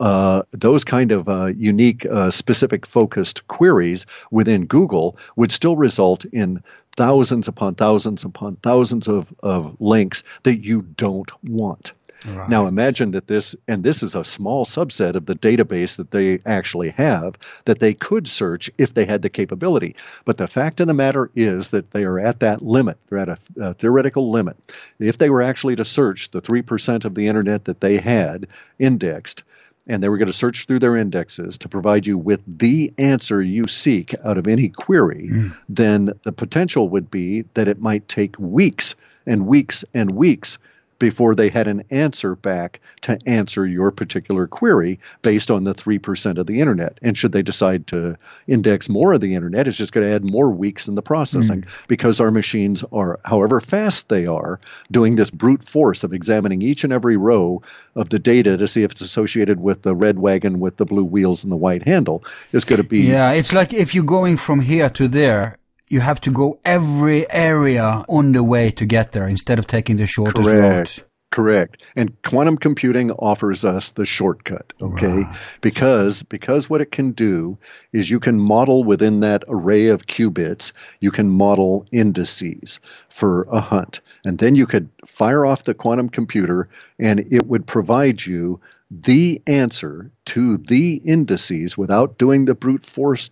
[0.00, 6.26] Uh, those kind of uh, unique, uh, specific focused queries within Google would still result
[6.26, 6.62] in
[6.96, 11.92] thousands upon thousands upon thousands of, of links that you don't want.
[12.26, 12.48] Right.
[12.48, 16.38] Now imagine that this, and this is a small subset of the database that they
[16.46, 19.94] actually have that they could search if they had the capability.
[20.24, 22.96] But the fact of the matter is that they are at that limit.
[23.08, 24.56] They're at a, a theoretical limit.
[24.98, 28.46] If they were actually to search the 3% of the internet that they had
[28.78, 29.42] indexed,
[29.86, 33.42] and they were going to search through their indexes to provide you with the answer
[33.42, 35.48] you seek out of any query, hmm.
[35.68, 38.94] then the potential would be that it might take weeks
[39.26, 40.58] and weeks and weeks
[41.04, 46.38] before they had an answer back to answer your particular query based on the 3%
[46.38, 46.98] of the internet.
[47.02, 50.24] And should they decide to index more of the internet, it's just going to add
[50.24, 51.68] more weeks in the processing hmm.
[51.88, 54.58] because our machines are, however fast they are,
[54.90, 57.60] doing this brute force of examining each and every row
[57.94, 61.04] of the data to see if it's associated with the red wagon with the blue
[61.04, 64.38] wheels and the white handle is going to be Yeah, it's like if you're going
[64.38, 65.58] from here to there,
[65.94, 69.96] you have to go every area on the way to get there instead of taking
[69.96, 70.60] the shortest route.
[70.60, 71.04] Correct.
[71.30, 71.82] Correct.
[71.96, 75.24] And quantum computing offers us the shortcut, okay?
[75.60, 77.58] Because because what it can do
[77.92, 82.78] is you can model within that array of qubits, you can model indices
[83.08, 84.00] for a hunt.
[84.24, 86.68] And then you could fire off the quantum computer
[87.00, 93.28] and it would provide you the answer to the indices without doing the brute force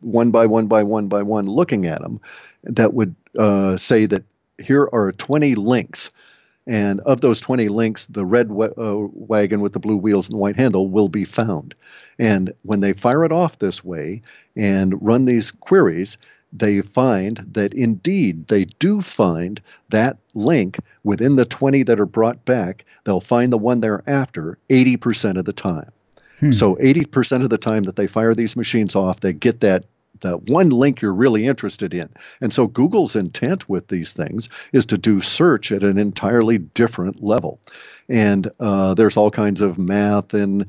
[0.00, 2.20] one by one by one by one looking at them
[2.64, 4.24] that would uh, say that
[4.58, 6.10] here are 20 links.
[6.66, 10.38] And of those 20 links the red wa- uh, wagon with the blue wheels and
[10.38, 11.74] white handle will be found.
[12.18, 14.22] And when they fire it off this way
[14.54, 16.18] and run these queries
[16.52, 22.44] they find that indeed they do find that link within the 20 that are brought
[22.44, 22.84] back.
[23.04, 25.90] They'll find the one they're after 80% of the time
[26.50, 29.84] so 80% of the time that they fire these machines off, they get that
[30.20, 32.08] that one link you're really interested in.
[32.40, 37.22] And so Google's intent with these things is to do search at an entirely different
[37.22, 37.60] level.
[38.08, 40.66] And uh, there's all kinds of math and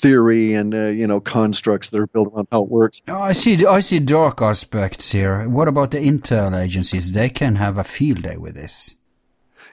[0.00, 3.02] theory and uh, you know constructs that are built around how it works.
[3.06, 3.64] Oh, I see.
[3.66, 5.48] I see dark aspects here.
[5.48, 7.12] What about the intel agencies?
[7.12, 8.94] They can have a field day with this.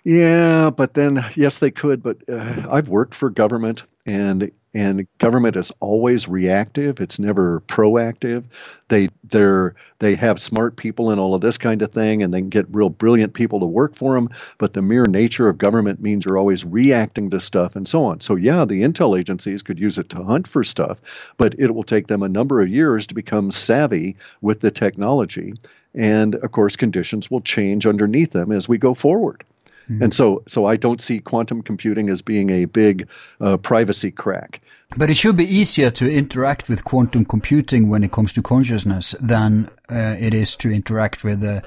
[0.07, 2.01] Yeah, but then yes, they could.
[2.01, 7.01] But uh, I've worked for government, and and government is always reactive.
[7.01, 8.45] It's never proactive.
[8.87, 12.39] They they're they have smart people and all of this kind of thing, and they
[12.39, 14.29] can get real brilliant people to work for them.
[14.59, 18.21] But the mere nature of government means you're always reacting to stuff and so on.
[18.21, 21.01] So yeah, the intel agencies could use it to hunt for stuff,
[21.35, 25.53] but it will take them a number of years to become savvy with the technology.
[25.93, 29.43] And of course, conditions will change underneath them as we go forward.
[29.89, 33.07] And so, so I don't see quantum computing as being a big
[33.39, 34.61] uh, privacy crack.
[34.97, 39.15] But it should be easier to interact with quantum computing when it comes to consciousness
[39.21, 41.61] than uh, it is to interact with uh,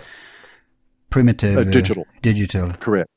[1.11, 2.07] primitive Uh, digital.
[2.23, 2.73] digital.
[2.81, 3.09] Correct.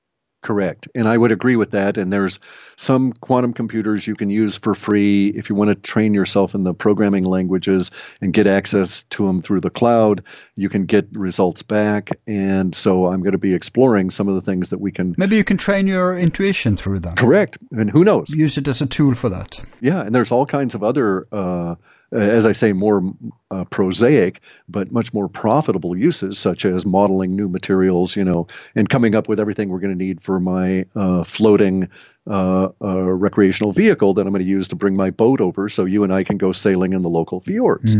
[0.43, 0.89] Correct.
[0.93, 1.97] And I would agree with that.
[1.97, 2.37] And there's
[2.75, 6.65] some quantum computers you can use for free if you want to train yourself in
[6.65, 10.21] the programming languages and get access to them through the cloud.
[10.55, 12.11] You can get results back.
[12.27, 15.15] And so I'm going to be exploring some of the things that we can.
[15.17, 17.15] Maybe you can train your intuition through them.
[17.15, 17.57] Correct.
[17.71, 18.29] And who knows?
[18.29, 19.61] Use it as a tool for that.
[19.79, 21.75] Yeah, and there's all kinds of other, uh,
[22.13, 23.03] as I say, more
[23.51, 28.89] uh, prosaic but much more profitable uses, such as modeling new materials, you know, and
[28.89, 31.89] coming up with everything we're going to need for my uh, floating
[32.29, 35.85] uh, uh, recreational vehicle that I'm going to use to bring my boat over, so
[35.85, 37.95] you and I can go sailing in the local fjords.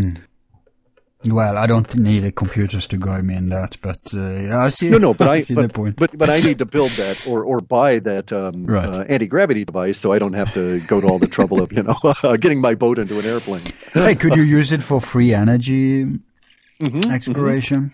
[1.26, 4.90] Well, I don't need the computers to guide me in that, but uh, I see.
[4.90, 5.96] No, no, but I, see but, the point.
[5.98, 8.86] but but I need to build that or or buy that um, Right.
[8.86, 11.72] uh, anti gravity device, so I don't have to go to all the trouble of
[11.72, 11.96] you know
[12.38, 13.62] getting my boat into an airplane.
[13.94, 16.20] hey, could you use it for free energy
[16.82, 17.94] Mm-hmm, exploration?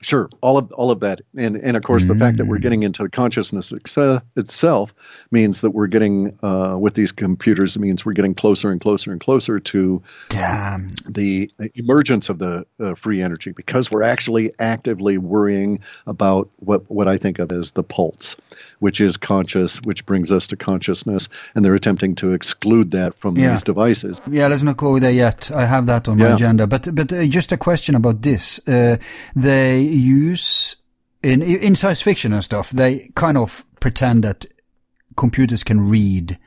[0.00, 2.84] Sure, all of all of that, and and of course the fact that we're getting
[2.84, 4.94] into consciousness itself
[5.32, 9.20] means that we're getting uh, with these computers means we're getting closer and closer and
[9.20, 10.92] closer to Damn.
[11.08, 17.08] the emergence of the uh, free energy because we're actually actively worrying about what what
[17.08, 18.36] I think of as the pulse,
[18.80, 23.36] which is conscious, which brings us to consciousness, and they're attempting to exclude that from
[23.36, 23.50] Yeah.
[23.52, 24.20] these devices.
[24.30, 25.50] Yeah, let's not go there yet.
[25.50, 26.34] I have that on my Yeah.
[26.36, 26.66] agenda.
[26.66, 28.60] But but uh, just a question about this.
[28.66, 28.96] Uh,
[29.34, 30.76] they use
[31.22, 32.70] in in science fiction and stuff.
[32.70, 34.46] They kind of pretend that
[35.16, 36.38] computers can read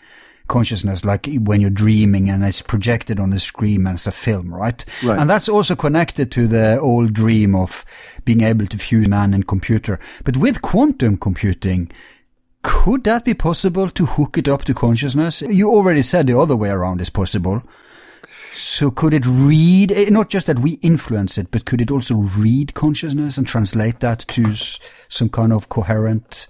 [0.48, 4.84] consciousness, like when you're dreaming, and it's projected on the screen as a film, right?
[5.02, 5.18] Right.
[5.20, 7.86] And that's also connected to the old dream of
[8.26, 9.98] being able to fuse man and computer.
[10.26, 11.90] But with quantum computing.
[12.64, 15.42] Could that be possible to hook it up to consciousness?
[15.42, 17.64] You already said the other way around is possible.
[18.54, 22.16] So could it read, eh, not just that we influence it, but could it also
[22.16, 24.56] read consciousness and translate that to
[25.08, 26.48] some kind of coherent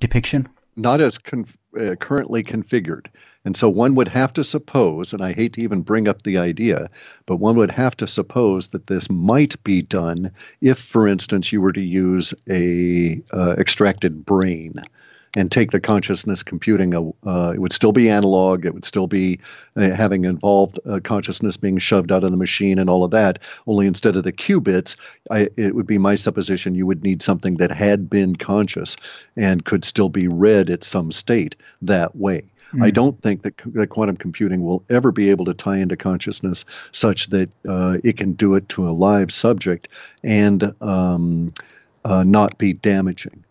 [0.00, 0.48] depiction?
[0.76, 1.46] not as con-
[1.78, 3.06] uh, currently configured.
[3.44, 6.38] And so one would have to suppose, and I hate to even bring up the
[6.38, 6.90] idea,
[7.26, 11.60] but one would have to suppose that this might be done if, for instance, you
[11.60, 14.74] were to use a uh, extracted brain
[15.36, 16.94] and take the consciousness computing.
[16.94, 18.66] Uh, it would still be analog.
[18.66, 19.40] It would still be
[19.76, 23.38] uh, having involved uh, consciousness being shoved out of the machine and all of that.
[23.66, 24.96] Only instead of the qubits,
[25.30, 28.96] I, it would be my supposition you would need something that had been conscious
[29.36, 32.44] and could still be read at some state that way.
[32.80, 36.64] I don't think that, that quantum computing will ever be able to tie into consciousness
[36.90, 39.88] such that uh, it can do it to a live subject
[40.24, 41.52] and um,
[42.04, 43.44] uh, not be damaging.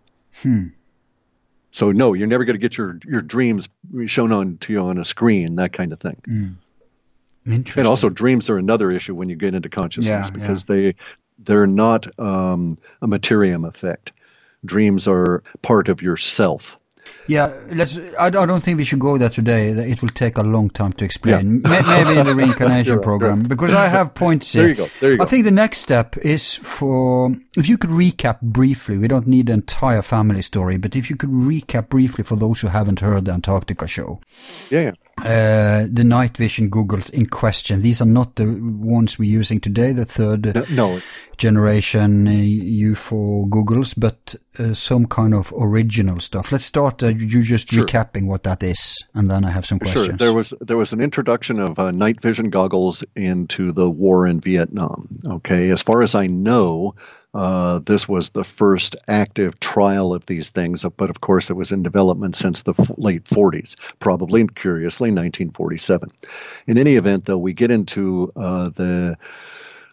[1.71, 3.69] So no, you're never going to get your your dreams
[4.05, 6.57] shown on to you on a screen, that kind of thing.
[7.45, 7.81] Interesting.
[7.81, 10.95] And also, dreams are another issue when you get into consciousness Yeah, because they
[11.39, 14.11] they're not um, a materium effect.
[14.63, 16.77] Dreams are part of yourself.
[17.31, 17.97] Yeah, uh, let's.
[18.19, 19.69] I, I don't think we should go there today.
[19.69, 21.61] It will take a long time to explain.
[21.61, 23.47] May- Maybe in the reincarnation right, program, right.
[23.47, 24.63] because I have points here.
[24.63, 25.23] There you go, there you go.
[25.23, 28.97] I think the next step is for if you could recap briefly.
[28.97, 32.59] We don't need the entire family story, but if you could recap briefly for those
[32.59, 34.19] who haven't heard the Antarctica show.
[34.69, 34.91] Yeah, yeah.
[35.23, 37.81] Uh, the night vision goggles in question.
[37.81, 41.01] These are not the ones we're using today, the third No, no,
[41.37, 46.51] generation uh, UFO goggles, but uh, some kind of original stuff.
[46.51, 47.03] Let's start.
[47.03, 47.85] Uh, you just Sure.
[47.85, 50.05] recapping what that is, and then I have some questions.
[50.07, 50.17] Sure.
[50.17, 54.39] There was there was an introduction of uh, night vision goggles into the war in
[54.41, 55.07] Vietnam.
[55.27, 56.95] Okay, as far as I know,
[57.33, 60.83] uh, this was the first active trial of these things.
[60.97, 66.11] But of course, it was in development since the f- late 40s, probably curiously 1947.
[66.67, 69.17] In any event, though, we get into uh, the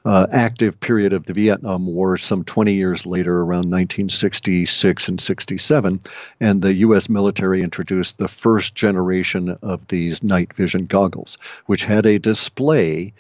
[0.05, 6.01] uh, active period of the Vietnam War some 20 years later, around 1966 and 67,
[6.41, 7.09] and the U.S.
[7.09, 13.13] military introduced the first generation of these night vision goggles, which had a display.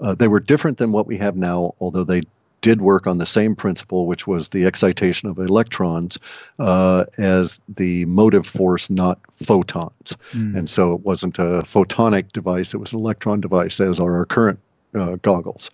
[0.00, 2.22] Uh, they were different than what we have now, although they
[2.66, 6.18] did work on the same principle, which was the excitation of electrons
[6.58, 10.16] uh, as the motive force, not photons.
[10.56, 14.24] And so it wasn't a photonic device, it was an electron device, as are our
[14.24, 14.58] current
[14.96, 15.70] uh, goggles.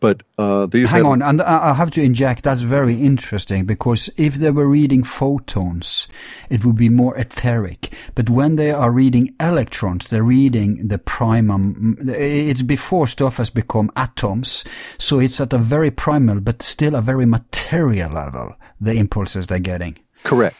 [0.00, 2.42] But uh, these Hang had- on, and I I have to inject.
[2.44, 6.08] That's very interesting because if they were reading photons,
[6.50, 7.92] it would be more etheric.
[8.14, 11.96] But when they are reading electrons, they're reading the primum.
[12.08, 14.64] It's before stuff has become atoms,
[14.98, 18.54] so it's at a very primal, but still a very material level.
[18.80, 19.98] The impulses they're getting.
[20.24, 20.56] Correct.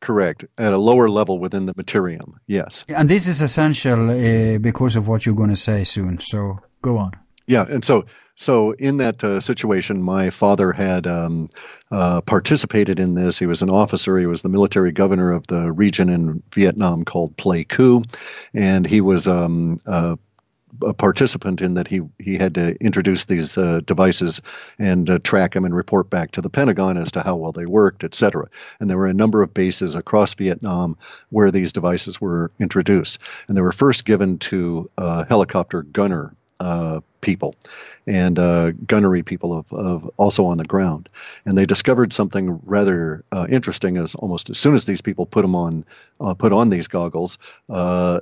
[0.00, 0.44] Correct.
[0.56, 2.34] At a lower level within the materium.
[2.46, 2.84] Yes.
[2.88, 6.20] And this is essential uh, because of what you're going to say soon.
[6.20, 7.12] So go on.
[7.48, 7.64] Yeah.
[7.70, 8.04] And so,
[8.36, 11.48] so in that uh, situation, my father had um,
[11.90, 13.38] uh, participated in this.
[13.38, 14.18] He was an officer.
[14.18, 18.04] He was the military governor of the region in Vietnam called Pleiku,
[18.52, 20.16] and he was um, uh,
[20.84, 24.42] a participant in that he he had to introduce these uh, devices
[24.78, 27.64] and uh, track them and report back to the Pentagon as to how well they
[27.64, 28.46] worked, et cetera.
[28.78, 30.98] And there were a number of bases across Vietnam
[31.30, 33.18] where these devices were introduced,
[33.48, 37.54] and they were first given to uh, helicopter gunner uh, people
[38.06, 41.08] and uh, gunnery people of, of also on the ground.
[41.44, 45.42] And they discovered something rather uh, interesting as almost as soon as these people put
[45.42, 45.84] them on,
[46.20, 47.38] uh, put on these goggles,
[47.68, 48.20] uh,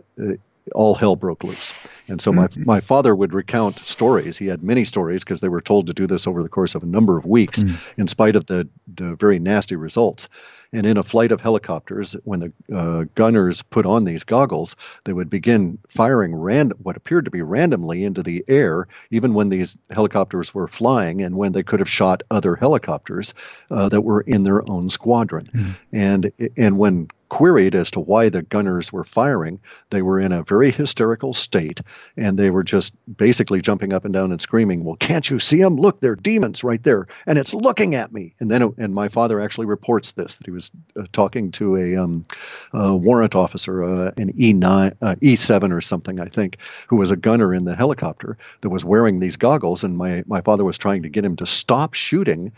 [0.75, 1.87] all hell broke loose.
[2.09, 4.37] And so my, my father would recount stories.
[4.37, 6.83] He had many stories because they were told to do this over the course of
[6.83, 7.63] a number of weeks,
[7.97, 10.29] in spite of the, the very nasty results.
[10.77, 15.15] And in a flight of helicopters, when the uh, gunners put on these goggles, they
[15.15, 19.79] would begin firing random, what appeared to be randomly into the air, even when these
[19.91, 23.33] helicopters were flying and when they could have shot other helicopters
[23.71, 25.49] uh, that were in their own squadron.
[25.55, 25.77] Mm.
[25.93, 29.61] And and when queried as to why the gunners were firing.
[29.91, 31.81] They were in a very hysterical state,
[32.17, 35.59] and they were just basically jumping up and down and screaming, "Well, can't you see
[35.59, 35.77] them?
[35.77, 39.41] Look, they're demons right there, and it's looking at me." And then, and my father
[39.41, 42.25] actually reports this that he was uh, talking to a, um,
[42.73, 46.59] warrant officer, uh, an E nine, uh, E seven or something, I think,
[46.89, 50.41] who was a gunner in the helicopter that was wearing these goggles, and my my
[50.41, 52.53] father was trying to get him to stop shooting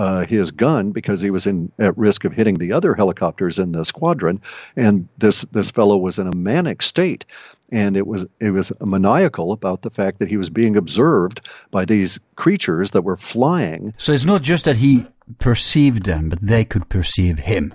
[0.00, 3.72] uh, his gun because he was in at risk of hitting the other helicopters in
[3.72, 4.40] the squadron,
[4.74, 7.26] and this this fellow was in a manic state,
[7.70, 11.84] and it was it was maniacal about the fact that he was being observed by
[11.84, 13.92] these creatures that were flying.
[13.98, 15.06] So it's not just that he
[15.38, 17.74] perceived them, but they could perceive him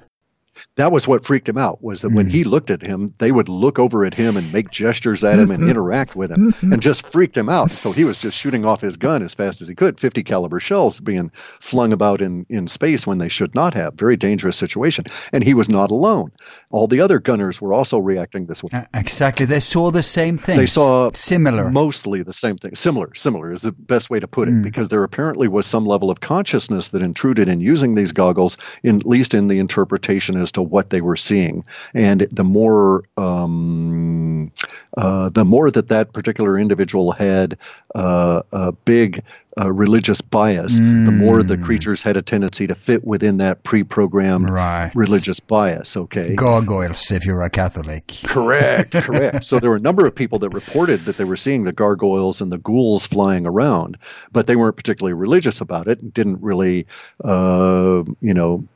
[0.76, 2.16] that was what freaked him out was that mm.
[2.16, 2.50] when he hmm.
[2.50, 5.70] looked at him they would look over at him and make gestures at him and
[5.70, 7.72] interact with him and just freaked him out.
[7.72, 10.60] So he was just shooting off his gun as fast as he could 50 caliber
[10.60, 13.94] shells being flung about in, in space when they should not have.
[13.94, 15.06] Very dangerous situation.
[15.32, 16.32] And he was not alone.
[16.72, 18.70] All the other gunners were also reacting this way.
[18.74, 19.46] Uh, exactly.
[19.46, 21.70] They saw the same thing they saw similar.
[21.70, 22.76] mostly the same thing.
[22.76, 24.62] Similar similar is the best way to put it mm.
[24.62, 28.98] because there apparently was some level of consciousness that intruded in using these goggles in,
[28.98, 31.64] at least in the interpretation as to what they were seeing.
[31.94, 34.52] And the more um,
[34.98, 37.58] uh, the more that that particular individual had
[37.96, 39.24] uh, a big
[39.58, 41.06] uh, religious bias, mm.
[41.06, 41.64] the more the mm.
[41.64, 44.92] creatures had a tendency to fit within that pre-programmed right.
[44.96, 45.96] religious bias.
[45.96, 48.08] Okay, gargoyles if you're a Catholic.
[48.24, 49.46] Correct, correct.
[49.46, 52.42] so there were a number of people that reported that they were seeing the gargoyles
[52.42, 53.98] and the ghouls flying around,
[54.32, 56.02] but they weren't particularly religious about it.
[56.02, 56.86] And didn't really,
[57.24, 58.68] uh, you know,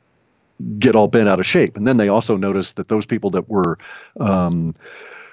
[0.78, 1.76] get all bent out of shape.
[1.76, 3.78] And then they also noticed that those people that were
[4.18, 4.74] um,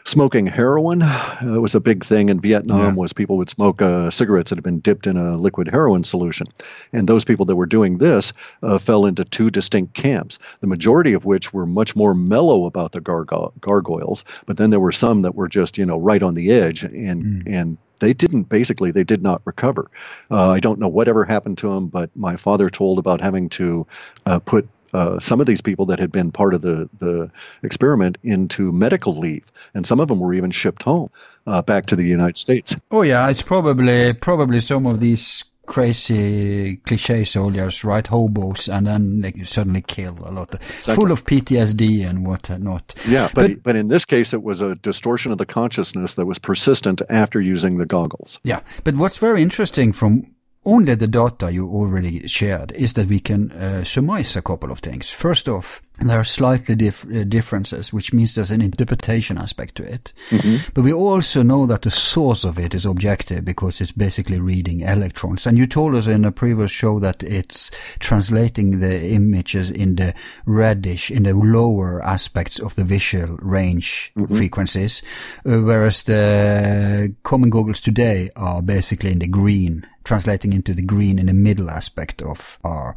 [0.07, 2.79] smoking heroin uh, was a big thing in Vietnam.
[2.79, 2.93] Yeah.
[2.93, 6.47] Was people would smoke uh, cigarettes that had been dipped in a liquid heroin solution,
[6.93, 10.39] and those people that were doing this uh, fell into two distinct camps.
[10.61, 14.79] The majority of which were much more mellow about the gargo- gargoyles, but then there
[14.79, 17.43] were some that were just you know right on the edge and mm.
[17.45, 19.89] and they didn't basically they did not recover
[20.29, 23.87] uh, i don't know whatever happened to them but my father told about having to
[24.27, 27.29] uh, put uh, some of these people that had been part of the, the
[27.63, 31.09] experiment into medical leave, and some of them were even shipped home
[31.45, 32.75] uh, back to the United States.
[32.91, 38.07] Oh yeah, it's probably probably some of these crazy cliche soldiers, right?
[38.07, 40.95] Hobos, and then they suddenly kill a lot, exactly.
[40.95, 42.95] full of PTSD and what not.
[43.07, 46.25] Yeah, but, but but in this case, it was a distortion of the consciousness that
[46.25, 48.39] was persistent after using the goggles.
[48.43, 50.25] Yeah, but what's very interesting from
[50.67, 54.79] only the data you already shared is that we can uh, surmise a couple of
[54.79, 55.09] things.
[55.09, 59.83] First off, there are slightly dif- uh, differences, which means there's an interpretation aspect to
[59.83, 60.13] it.
[60.29, 60.71] Mm-hmm.
[60.73, 64.81] But we also know that the source of it is objective because it's basically reading
[64.81, 65.47] electrons.
[65.47, 70.13] And you told us in a previous show that it's translating the images in the
[70.45, 74.35] reddish, in the lower aspects of the visual range mm-hmm.
[74.35, 75.01] frequencies,
[75.45, 81.19] uh, whereas the common goggles today are basically in the green translating into the green
[81.19, 82.95] in the middle aspect of R.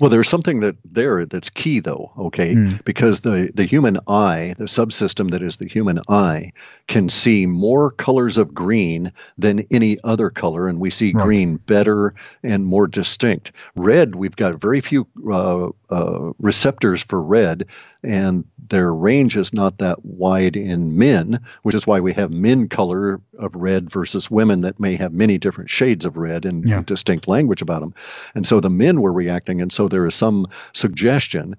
[0.00, 2.54] Well, there's something that there that's key though, okay?
[2.54, 2.84] Mm.
[2.84, 6.52] Because the, the human eye, the subsystem that is the human eye,
[6.88, 11.24] can see more colors of green than any other color, and we see right.
[11.24, 13.52] green better and more distinct.
[13.76, 17.66] Red, we've got very few uh, uh, receptors for red,
[18.02, 22.68] and their range is not that wide in men, which is why we have men
[22.68, 26.82] color of red versus women that may have many different shades of red and yeah.
[26.82, 27.94] distinct language about them.
[28.34, 31.56] And so the men were reacting, and so there is some suggestion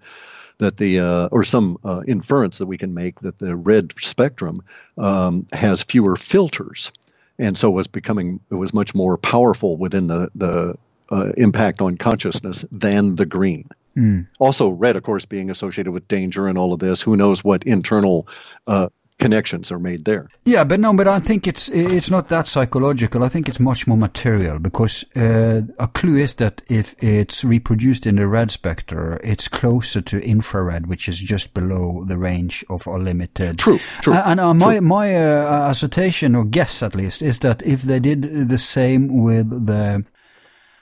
[0.59, 4.61] that the uh, or some uh, inference that we can make that the red spectrum
[4.97, 6.91] um, has fewer filters,
[7.37, 10.77] and so was becoming it was much more powerful within the the
[11.11, 13.67] uh, impact on consciousness than the green.
[13.99, 14.27] Mm.
[14.39, 17.01] Also, red, of course, being associated with danger and all of this.
[17.01, 18.27] Who knows what internal
[18.65, 18.87] uh,
[19.19, 20.29] connections are made there.
[20.45, 23.23] Yeah, but no, but I think it's it's not that psychological.
[23.23, 28.05] I think it's much more material because uh, a clue is that if it's reproduced
[28.05, 32.87] in the red spectre, it's closer to infrared, which is just below the range of
[32.87, 33.59] our limited.
[33.59, 34.13] True, true.
[34.13, 34.87] Uh, and uh, my true.
[34.87, 39.67] my uh, assertion or guess at least is that if they did the same with
[39.67, 40.03] the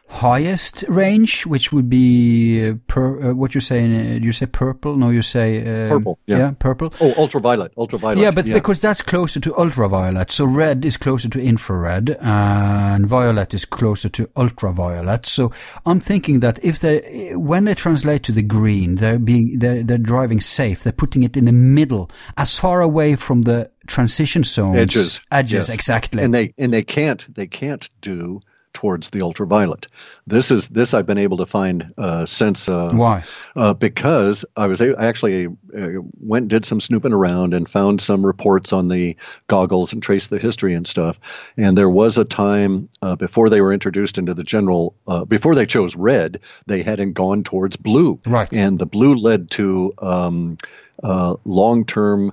[0.09, 3.83] highest range, which would be uh, per, uh, what you say?
[3.83, 4.95] Uh, you say purple?
[4.95, 6.19] No, you say uh, purple.
[6.25, 6.37] Yeah.
[6.37, 6.51] yeah.
[6.57, 6.93] purple.
[7.01, 7.73] Oh, ultraviolet.
[7.77, 8.17] Ultraviolet.
[8.17, 10.31] Yeah, but because that's closer to ultraviolet.
[10.31, 15.25] So red is closer to infrared, and violet is closer to ultraviolet.
[15.25, 15.51] So
[15.85, 19.97] I'm thinking that if they, when they translate to the green, they're being they're, they're
[19.97, 20.83] driving safe.
[20.83, 25.69] They're putting it in the middle, as far away from the transition zones edges edges
[25.69, 25.69] yes.
[25.69, 28.41] exactly and they and they can't they can't do
[28.77, 29.87] towards the ultraviolet.
[30.27, 32.69] This is this I've been able to find uh, since.
[32.69, 33.23] Uh, Why?
[33.55, 38.01] Uh, because I was I actually uh, went and did some snooping around and found
[38.01, 39.17] some reports on the
[39.47, 41.19] goggles and traced the history and stuff.
[41.57, 45.55] And there was a time uh, before they were introduced into the general uh, before
[45.55, 48.19] they chose red, they hadn't gone towards blue.
[48.27, 48.47] Right.
[48.53, 50.57] And the blue led to um,
[51.01, 52.31] long-term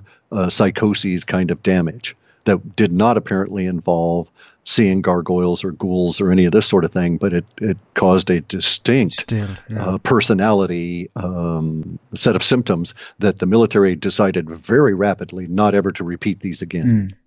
[0.49, 4.29] psychoses kind of damage that did not apparently involve
[4.65, 8.29] seeing gargoyles or ghouls or any of this sort of thing, but it, it caused
[8.29, 9.85] a distinct Still, yeah.
[9.85, 16.03] uh, personality um, set of symptoms that the military decided very rapidly not ever to
[16.03, 17.09] repeat these again.
[17.09, 17.17] Mm.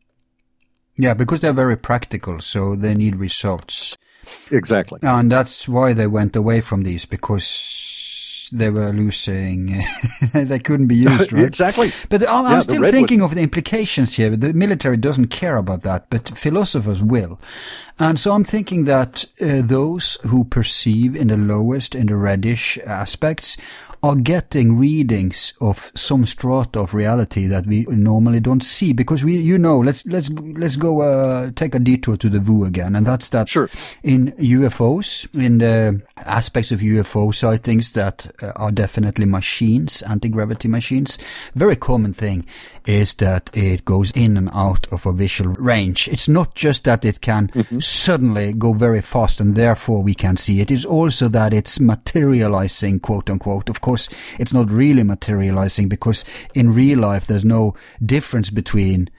[0.96, 3.96] Yeah, because they're very practical, so they need results.
[4.50, 4.98] Exactly.
[5.02, 7.87] And that's why they went away from these because
[8.50, 9.82] they were losing.
[10.32, 11.44] they couldn't be used, right?
[11.44, 11.92] exactly.
[12.08, 13.32] But I'm, I'm still thinking was...
[13.32, 14.36] of the implications here.
[14.36, 17.38] The military doesn't care about that, but philosophers will.
[18.00, 22.78] And so I'm thinking that uh, those who perceive in the lowest, in the reddish
[22.86, 23.56] aspects,
[24.02, 29.36] are getting readings of some strata of reality that we normally don't see because we,
[29.36, 33.06] you know, let's let's let's go uh, take a detour to the VU again, and
[33.06, 33.68] that's that sure.
[34.04, 40.68] in UFOs, in the aspects of UFO sightings that uh, are definitely machines, anti gravity
[40.68, 41.18] machines.
[41.54, 42.46] Very common thing
[42.88, 46.08] is that it goes in and out of a visual range.
[46.08, 47.80] It's not just that it can mm-hmm.
[47.80, 50.70] suddenly go very fast and therefore we can see it.
[50.70, 53.68] It's also that it's materializing, quote unquote.
[53.68, 54.08] Of course,
[54.38, 56.24] it's not really materializing because
[56.54, 57.74] in real life there's no
[58.04, 59.10] difference between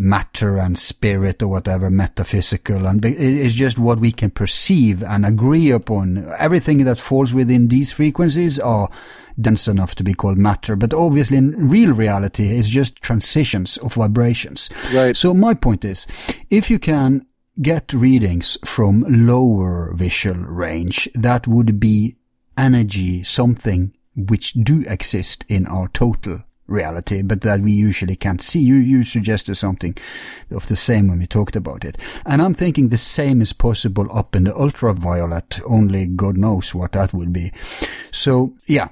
[0.00, 5.72] matter and spirit or whatever metaphysical and it's just what we can perceive and agree
[5.72, 6.24] upon.
[6.38, 8.88] Everything that falls within these frequencies are
[9.40, 13.94] dense enough to be called matter but obviously in real reality it's just transitions of
[13.94, 14.70] vibrations.
[14.94, 15.16] Right.
[15.16, 16.06] So my point is
[16.48, 17.26] if you can
[17.60, 22.16] get readings from lower visual range that would be
[22.56, 28.60] energy something which do exist in our total reality, but that we usually can't see.
[28.60, 29.96] You, you suggested something
[30.50, 31.96] of the same when we talked about it.
[32.24, 36.92] And I'm thinking the same is possible up in the ultraviolet, only God knows what
[36.92, 37.52] that would be.
[38.10, 38.88] So, yeah.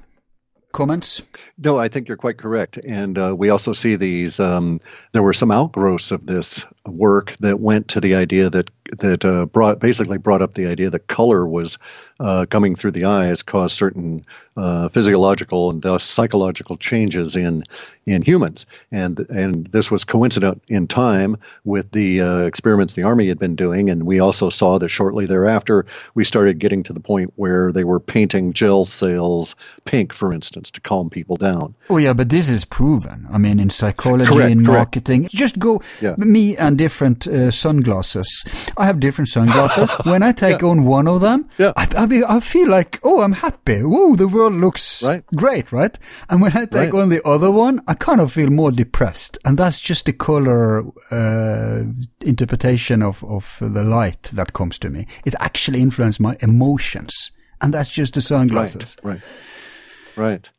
[0.73, 1.23] Comments?
[1.57, 2.77] No, I think you're quite correct.
[2.77, 4.81] And uh, we also see these, um,
[5.13, 9.47] there were some outgrowths of this work that went to the idea that that uh,
[9.47, 11.79] brought basically brought up the idea that color was
[12.21, 14.25] uh, coming through the eyes caused certain
[14.57, 17.63] uh, physiological and thus psychological changes in
[18.07, 23.29] in humans, and and this was coincident in time with the uh, experiments the army
[23.29, 27.01] had been doing, and we also saw that shortly thereafter we started getting to the
[27.01, 31.75] point where they were painting gel cells pink, for instance, to calm people down.
[31.91, 33.27] Oh yeah, but this is proven.
[33.31, 34.77] I mean, in psychology, correct, in correct.
[34.79, 36.15] marketing, just go yeah.
[36.17, 38.45] me and different uh, sunglasses.
[38.77, 39.91] I have different sunglasses.
[40.05, 40.69] when I take yeah.
[40.69, 41.73] on one of them, yeah.
[41.77, 43.83] I, I, be, I, feel like, oh, I'm happy.
[43.83, 45.25] Whoa, the world looks right.
[45.35, 45.99] great, right?
[46.29, 47.03] And when I take right.
[47.03, 49.39] on the other one, I kind of feel more depressed.
[49.45, 51.85] And that's just the color uh,
[52.21, 55.07] interpretation of, of the light that comes to me.
[55.25, 57.31] It actually influences my emotions.
[57.61, 58.97] And that's just the sunglasses.
[59.03, 59.23] Right, right.
[60.17, 60.51] Right.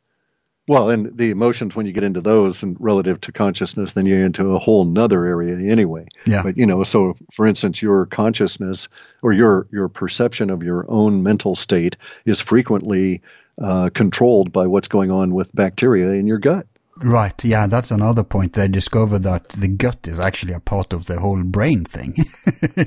[0.68, 4.26] Well, and the emotions when you get into those and relative to consciousness, then you're
[4.26, 6.08] into a whole nother area anyway.
[6.26, 6.44] Yeah.
[6.44, 8.90] But you know, so for instance, your consciousness
[9.22, 11.96] or your your perception of your own mental state
[12.26, 13.22] is frequently
[13.62, 16.68] uh, controlled by what's going on with bacteria in your gut.
[16.98, 17.44] Right.
[17.46, 18.54] Yeah, that's another point.
[18.54, 22.14] They discovered that the gut is actually a part of the whole brain thing.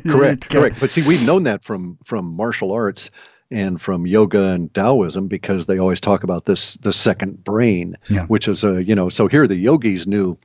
[0.06, 0.50] correct.
[0.50, 0.80] correct.
[0.80, 3.10] But see, we've known that from from martial arts
[3.50, 8.26] and from yoga and Taoism because they always talk about this the second brain, yeah.
[8.26, 9.08] which is a you know.
[9.08, 10.38] So here the yogis knew,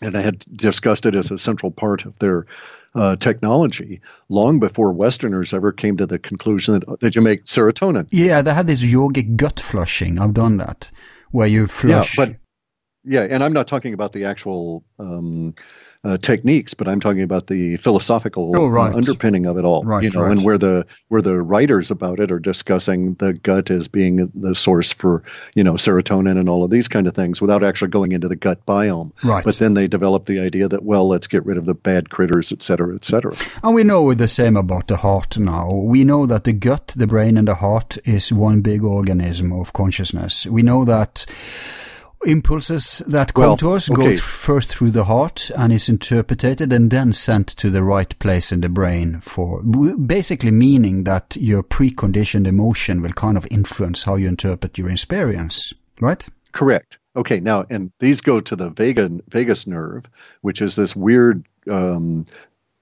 [0.00, 2.46] and I had discussed it as a central part of their
[2.94, 8.06] uh, technology long before Westerners ever came to the conclusion that, that you make serotonin.
[8.10, 10.18] Yeah, they had this yogic gut flushing.
[10.18, 10.90] I've done that,
[11.30, 12.16] where you flush.
[12.16, 12.36] Yeah, but
[13.04, 15.54] yeah, and I'm not talking about the actual um,
[16.04, 18.92] uh, techniques, but I'm talking about the philosophical oh, right.
[18.92, 19.82] uh, underpinning of it all.
[19.82, 20.30] Right, you know, right.
[20.30, 24.54] and where the where the writers about it are discussing the gut as being the
[24.54, 25.24] source for
[25.54, 28.36] you know serotonin and all of these kind of things, without actually going into the
[28.36, 29.12] gut biome.
[29.24, 29.44] Right.
[29.44, 32.52] But then they develop the idea that well, let's get rid of the bad critters,
[32.52, 33.34] et cetera, et cetera.
[33.64, 35.72] And we know the same about the heart now.
[35.72, 39.72] We know that the gut, the brain, and the heart is one big organism of
[39.72, 40.46] consciousness.
[40.46, 41.26] We know that
[42.24, 44.10] impulses that come Well, to us go okay.
[44.10, 48.52] th- first through the heart and is interpreted and then sent to the right place
[48.52, 54.16] in the brain for basically meaning that your preconditioned emotion will kind of influence how
[54.16, 56.26] you interpret your experience, right?
[56.52, 56.98] Correct.
[57.16, 60.04] Okay, now and these go to the vagus nerve,
[60.42, 62.26] which is this weird um,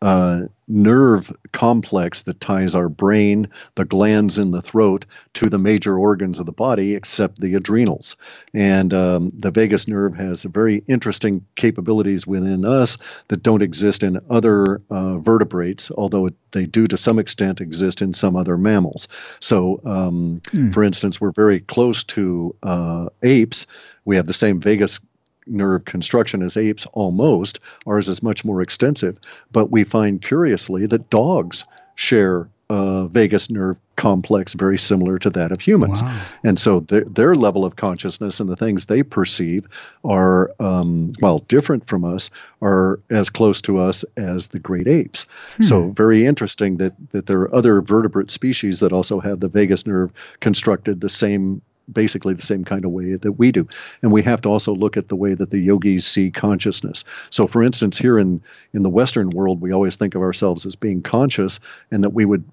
[0.03, 5.99] uh, nerve complex that ties our brain, the glands in the throat, to the major
[5.99, 8.17] organs of the body, except the adrenals.
[8.53, 14.21] And um, the vagus nerve has very interesting capabilities within us that don't exist in
[14.29, 19.09] other uh, vertebrates, although they do to some extent exist in some other mammals.
[19.41, 20.43] So, um,
[20.73, 23.67] for instance, we're very close to uh, apes.
[24.05, 25.01] We have the same vagus
[25.47, 27.61] nerve construction as apes almost.
[27.87, 29.19] Ours is much more extensive,
[29.53, 35.53] but we find curiously that dogs share a vagus nerve complex very similar to that
[35.53, 36.03] of humans.
[36.03, 36.21] Wow.
[36.43, 39.67] And so their, their level of consciousness and the things they perceive
[40.05, 42.29] are, um, well, different from us,
[42.61, 45.27] are as close to us as the great apes.
[45.61, 49.87] So very interesting that, that there are other vertebrate species that also have the vagus
[49.87, 53.67] nerve constructed the same basically the same kind of way that we do.
[54.03, 57.05] And we have to also look at the way that the yogis see consciousness.
[57.31, 60.77] So for instance, here in, in the Western world, we always think of ourselves as
[60.77, 61.61] being conscious
[61.91, 62.45] and that we would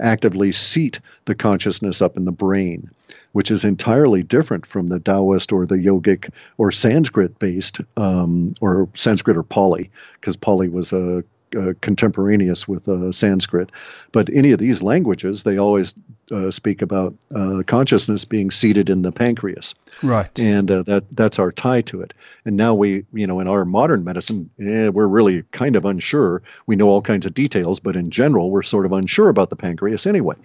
[0.00, 2.90] actively seat the consciousness up in the brain,
[3.32, 8.88] which is entirely different from the Taoist or the yogic or Sanskrit based, um, or
[8.94, 9.90] Sanskrit or Pali,
[10.20, 11.24] because Pali was a
[11.56, 13.70] uh, contemporaneous with uh, Sanskrit.
[14.12, 15.94] But any of these languages, they always
[16.30, 20.30] uh, speak about uh, consciousness being seated in the pancreas, Right.
[20.38, 22.14] and uh, that that's our tie to it.
[22.44, 26.42] And now we, you know, in our modern medicine, eh, we're really kind of unsure.
[26.66, 29.56] We know all kinds of details, but in general, we're sort of unsure about the
[29.56, 30.36] pancreas anyway.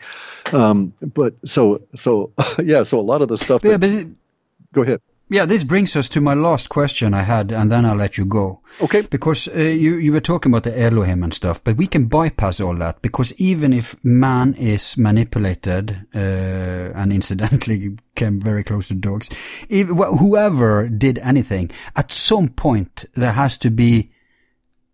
[0.54, 2.32] Um, but so so
[2.64, 3.62] yeah, so a lot of the stuff.
[3.64, 4.08] yeah, that- but it-
[4.74, 5.02] go ahead.
[5.30, 8.26] Yeah, this brings us to my last question I had, and then I'll let you
[8.26, 8.62] go.
[8.82, 9.02] Okay.
[9.02, 12.62] Because uh, you you were talking about the Elohim and stuff, but we can bypass
[12.62, 16.20] all that because even if man is manipulated uh,
[16.96, 19.30] and incidentally came very close to dogs,
[19.70, 24.12] if, wh- whoever did anything, at some point there has to be.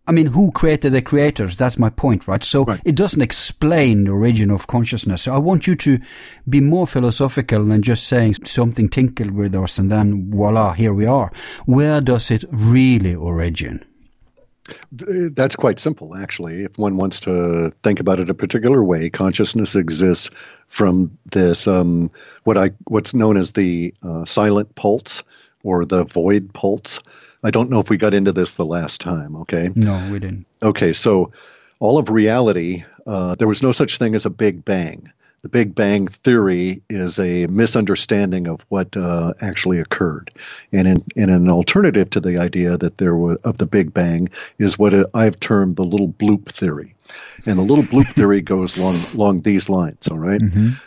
[0.06, 1.56] I mean, who created the creators?
[1.56, 2.44] That's my point, right?
[2.44, 2.80] So Right.
[2.84, 5.22] it doesn't explain the origin of consciousness.
[5.22, 5.98] So I want you to
[6.46, 11.06] be more philosophical than just saying something tinkled with us and then voila, here we
[11.06, 11.32] are.
[11.64, 13.82] Where does it really origin?
[14.92, 16.64] That's quite simple, actually.
[16.64, 20.30] If one wants to think about it a particular way, consciousness exists
[20.68, 22.10] from this um,
[22.44, 25.22] what I what's known as the uh, silent pulse
[25.62, 27.00] or the void pulse.
[27.44, 29.36] I don't know if we got into this the last time.
[29.36, 29.70] Okay.
[29.76, 30.46] No, we didn't.
[30.62, 31.30] Okay, so
[31.78, 35.10] all of reality, uh, there was no such thing as a Big Bang.
[35.42, 40.30] The Big Bang theory is a misunderstanding of what uh, actually occurred,
[40.72, 44.30] and in, and an alternative to the idea that there was of the Big Bang
[44.58, 46.94] is what I've termed the little bloop theory,
[47.44, 50.08] and the little bloop theory goes along along these lines.
[50.08, 50.40] All right?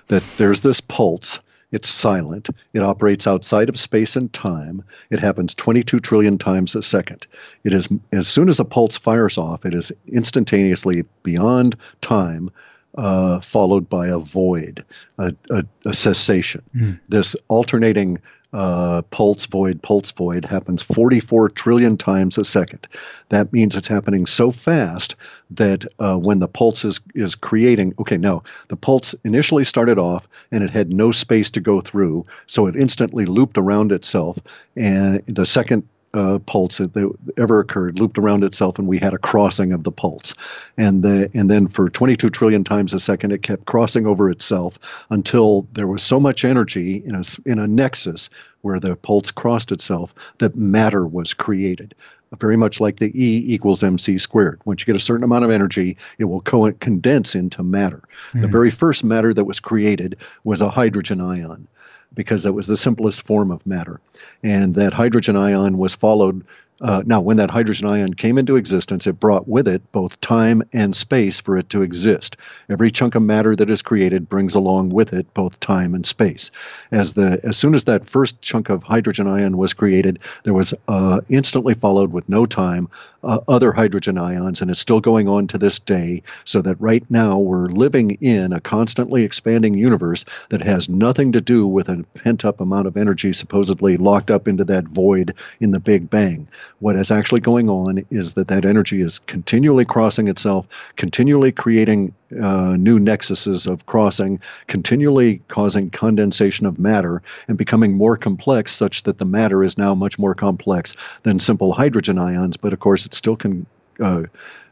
[0.07, 1.39] that there's this pulse.
[1.71, 2.49] It's silent.
[2.73, 4.83] It operates outside of space and time.
[5.09, 7.27] It happens 22 trillion times a second.
[7.63, 12.51] It is as soon as a pulse fires off, it is instantaneously beyond time,
[12.97, 14.83] uh, followed by a void,
[15.17, 16.61] a, a, a cessation.
[17.09, 18.19] This alternating
[18.53, 22.87] uh, pulse void pulse void happens 44 trillion times a second.
[23.29, 25.15] That means it's happening so fast
[25.51, 30.27] that uh, when the pulse is, is creating, okay, no, the pulse initially started off
[30.51, 34.37] and it had no space to go through, so it instantly looped around itself,
[34.75, 35.87] and the second
[36.17, 39.91] uh, pulse that ever occurred looped around itself, and we had a crossing of the
[39.91, 40.33] pulse,
[40.77, 44.79] and the and then for 22 trillion times a second, it kept crossing over itself
[45.11, 49.71] until there was so much energy in a in a nexus where the pulse crossed
[49.71, 51.93] itself that matter was created.
[52.39, 54.59] Very much like the E equals mc squared.
[54.65, 58.01] Once you get a certain amount of energy, it will co- condense into matter.
[58.33, 61.67] The very first matter that was created was a hydrogen ion
[62.13, 63.99] because that was the simplest form of matter.
[64.43, 66.45] And that hydrogen ion was followed
[66.79, 70.61] uh, now, when that hydrogen ion came into existence, it brought with it both time
[70.73, 72.37] and space for it to exist.
[72.69, 76.51] Every chunk of matter that is created brings along with it both time and space.
[76.91, 80.73] As the as soon as that first chunk of hydrogen ion was created, there was
[80.87, 82.89] uh, instantly followed with no time
[83.23, 86.21] uh, other hydrogen ions, and it's still going on to this day.
[86.45, 91.41] So that right now we're living in a constantly expanding universe that has nothing to
[91.41, 95.71] do with a pent up amount of energy supposedly locked up into that void in
[95.71, 96.47] the Big Bang.
[96.79, 102.13] What is actually going on is that that energy is continually crossing itself, continually creating
[102.31, 109.03] uh, new nexuses of crossing, continually causing condensation of matter and becoming more complex, such
[109.03, 112.57] that the matter is now much more complex than simple hydrogen ions.
[112.57, 113.65] But of course, it still can
[113.99, 114.23] uh,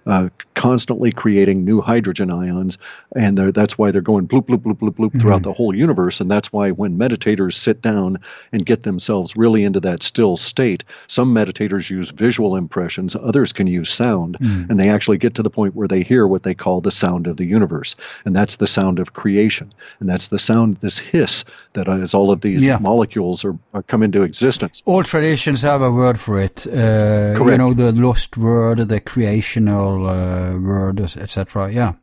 [0.05, 2.77] uh, constantly creating new hydrogen ions,
[3.15, 5.19] and that's why they're going bloop bloop bloop bloop bloop mm-hmm.
[5.19, 6.21] throughout the whole universe.
[6.21, 8.19] And that's why when meditators sit down
[8.51, 13.67] and get themselves really into that still state, some meditators use visual impressions, others can
[13.67, 14.69] use sound, mm.
[14.69, 17.27] and they actually get to the point where they hear what they call the sound
[17.27, 17.95] of the universe,
[18.25, 21.43] and that's the sound of creation, and that's the sound, this hiss
[21.73, 22.77] that as all of these yeah.
[22.77, 24.81] molecules are, are come into existence.
[24.85, 26.67] All traditions have a word for it.
[26.67, 27.51] Uh, Correct.
[27.51, 31.71] You know, the lost word, the creational uh, word, etc.
[31.71, 31.93] Yeah.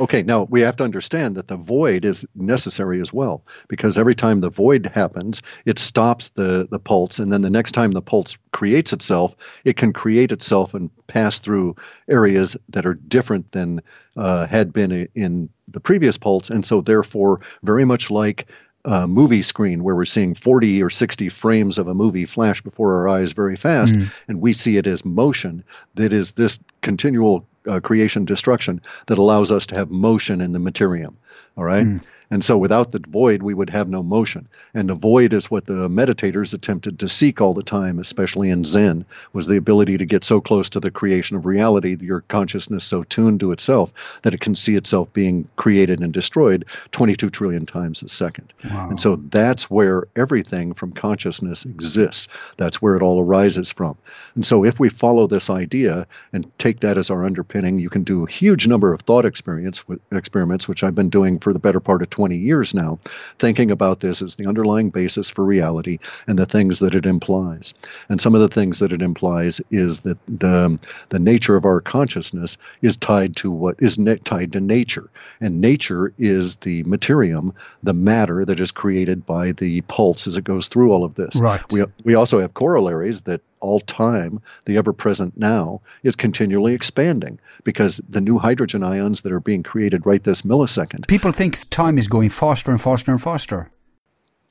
[0.00, 4.14] Okay, now we have to understand that the void is necessary as well because every
[4.14, 8.00] time the void happens, it stops the, the pulse, and then the next time the
[8.00, 11.76] pulse creates itself, it can create itself and pass through
[12.08, 13.82] areas that are different than
[14.16, 18.46] uh, had been in the previous pulse, and so therefore, very much like
[18.84, 22.94] a movie screen where we're seeing 40 or 60 frames of a movie flash before
[22.96, 24.10] our eyes very fast, mm.
[24.26, 25.62] and we see it as motion.
[25.94, 30.58] That is this continual uh, creation destruction that allows us to have motion in the
[30.58, 31.14] materium.
[31.56, 31.86] All right.
[31.86, 32.00] Mm.
[32.32, 34.48] And so without the void, we would have no motion.
[34.72, 38.64] And the void is what the meditators attempted to seek all the time, especially in
[38.64, 39.04] Zen,
[39.34, 43.02] was the ability to get so close to the creation of reality, your consciousness so
[43.04, 48.02] tuned to itself that it can see itself being created and destroyed 22 trillion times
[48.02, 48.50] a second.
[48.64, 48.88] Wow.
[48.88, 52.28] And so that's where everything from consciousness exists.
[52.56, 53.98] That's where it all arises from.
[54.36, 58.04] And so if we follow this idea and take that as our underpinning, you can
[58.04, 61.80] do a huge number of thought experience, experiments, which I've been doing for the better
[61.80, 62.98] part of 20 20 years now,
[63.38, 67.74] thinking about this as the underlying basis for reality and the things that it implies.
[68.08, 71.80] And some of the things that it implies is that the, the nature of our
[71.80, 75.10] consciousness is tied to what is ne- tied to nature.
[75.40, 77.52] And nature is the materium,
[77.82, 81.36] the matter that is created by the pulse as it goes through all of this.
[81.40, 81.60] Right.
[81.72, 87.40] We, we also have corollaries that all time, the ever present now, is continually expanding
[87.64, 91.06] because the new hydrogen ions that are being created right this millisecond.
[91.06, 93.70] People think time is going faster and faster and faster.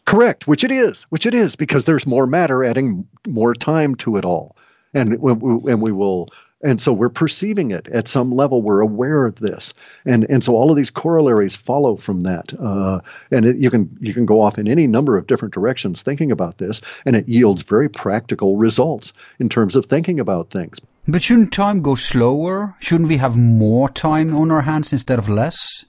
[0.06, 4.18] Correct, which it is, which it is, because there's more matter adding more time to
[4.18, 4.56] it all.
[4.94, 6.30] And, and we will
[6.64, 8.62] and so we're perceiving it at some level.
[8.62, 9.74] We're aware of this,
[10.06, 12.54] and and so all of these corollaries follow from that.
[12.60, 13.02] Uh,
[13.32, 16.32] and it, you can you can go off in any number of different directions thinking
[16.32, 20.80] about this, and it yields very practical results in terms of thinking about things.
[21.08, 22.76] But shouldn't time go slower?
[22.80, 25.86] Shouldn't we have more time on our hands instead of less?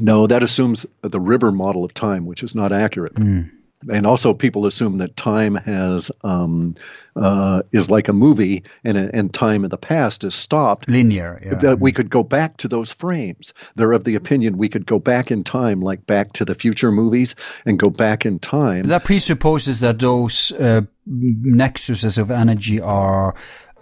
[0.00, 3.14] No, that assumes the river model of time, which is not accurate.
[3.14, 3.50] Mm
[3.92, 6.74] and also people assume that time has um,
[7.16, 11.54] uh, is like a movie and and time in the past is stopped linear yeah.
[11.54, 14.98] that we could go back to those frames they're of the opinion we could go
[14.98, 17.34] back in time like back to the future movies
[17.66, 23.34] and go back in time that presupposes that those uh, nexuses of energy are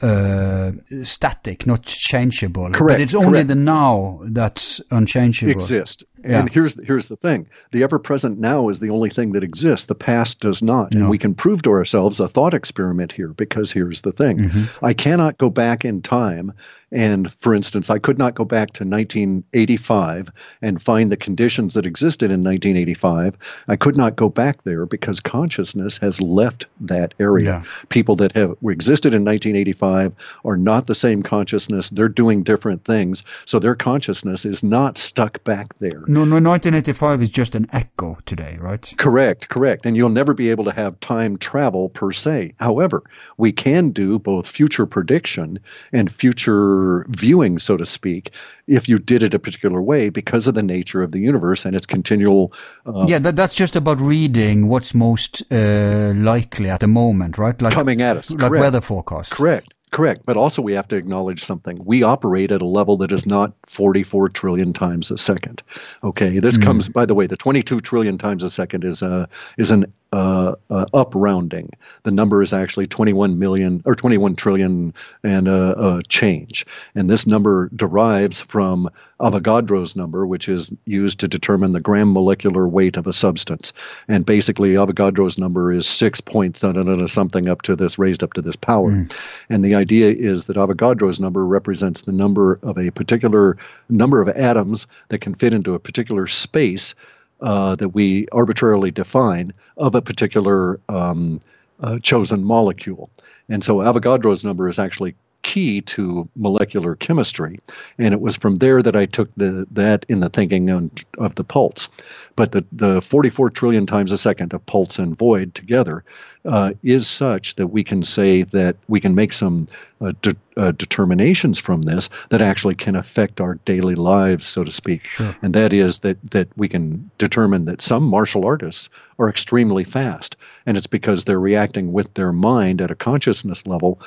[0.03, 0.73] uh,
[1.03, 2.71] static, not changeable.
[2.71, 2.99] Correct.
[2.99, 3.49] But it's only correct.
[3.49, 5.53] the now that's unchangeable.
[5.53, 6.05] Exist.
[6.25, 6.41] Yeah.
[6.41, 9.87] And here's here's the thing: the ever present now is the only thing that exists.
[9.87, 11.01] The past does not, no.
[11.01, 13.29] and we can prove to ourselves a thought experiment here.
[13.29, 14.85] Because here's the thing: mm-hmm.
[14.85, 16.53] I cannot go back in time
[16.93, 20.31] and, for instance, I could not go back to 1985
[20.63, 23.37] and find the conditions that existed in 1985.
[23.67, 27.45] I could not go back there because consciousness has left that area.
[27.45, 27.63] Yeah.
[27.89, 30.13] People that have existed in 1985
[30.45, 31.91] are not the same consciousness.
[31.91, 36.05] They're doing different things, so their consciousness is not stuck back there.
[36.09, 38.95] No, no, 1985 is just an echo today, right?
[38.97, 39.87] Correct, correct.
[39.87, 42.55] And you'll never be able to have time travel per se.
[42.59, 43.03] However,
[43.37, 45.59] we can do both future prediction
[45.93, 48.31] and future viewing, so to speak,
[48.67, 51.77] if you did it a particular way because of the nature of the universe and
[51.77, 52.53] its continual.
[52.85, 57.61] Uh, yeah, that, that's just about reading what's most uh, likely at the moment, right?
[57.61, 58.61] Like coming at us, like correct.
[58.61, 59.33] weather forecast.
[59.33, 59.75] Correct.
[59.93, 60.23] Correct.
[60.27, 61.81] But also, we have to acknowledge something.
[61.85, 65.63] We operate at a level that is not 44 trillion times a second.
[66.03, 66.41] Okay.
[66.41, 66.65] This mm.
[66.65, 70.55] comes, by the way, the 22 trillion times a second is, a, is an uh,
[70.71, 71.71] uh, up rounding.
[72.05, 74.95] The number is actually 21 million or 21 trillion
[75.25, 76.65] and uh, change.
[76.95, 78.89] And this number derives from
[79.21, 83.73] Avogadro's number, which is used to determine the gram molecular weight of a substance.
[84.07, 88.57] And basically, Avogadro's number is six points something up to this, raised up to this
[88.57, 88.93] power.
[88.93, 89.13] Mm.
[89.51, 93.57] And the idea is that Avogadro's number represents the number of a particular
[93.89, 96.95] number of atoms that can fit into a particular space
[97.41, 101.41] uh, that we arbitrarily define of a particular um,
[101.81, 103.11] uh, chosen molecule.
[103.49, 105.15] And so Avogadro's number is actually
[105.47, 107.61] key to molecular chemistry,
[107.99, 111.37] and it was from there that I took the that in the thinking of, of
[111.37, 111.89] the pulse.
[112.35, 116.05] But the the 44 trillion times a second of pulse and void together
[116.47, 119.69] uh, is such that we can say that we can make some
[120.01, 124.71] uh, de- uh, determinations from this that actually can affect our daily lives, so to
[124.71, 125.05] speak.
[125.05, 125.35] Sure.
[125.43, 128.89] And that is that that we can determine that some martial artists
[129.19, 130.37] are extremely fast,
[130.67, 134.01] and it's because they're reacting with their mind at a consciousness level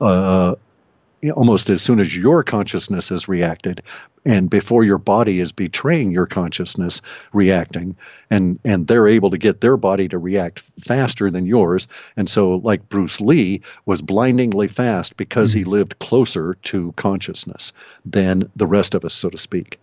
[0.00, 0.54] uh,
[1.34, 3.82] almost as soon as your consciousness has reacted
[4.24, 7.00] and before your body is betraying your consciousness
[7.32, 7.96] reacting
[8.30, 12.56] and and they're able to get their body to react faster than yours and so
[12.56, 15.58] like Bruce Lee was blindingly fast because mm-hmm.
[15.58, 17.72] he lived closer to consciousness
[18.04, 19.78] than the rest of us so to speak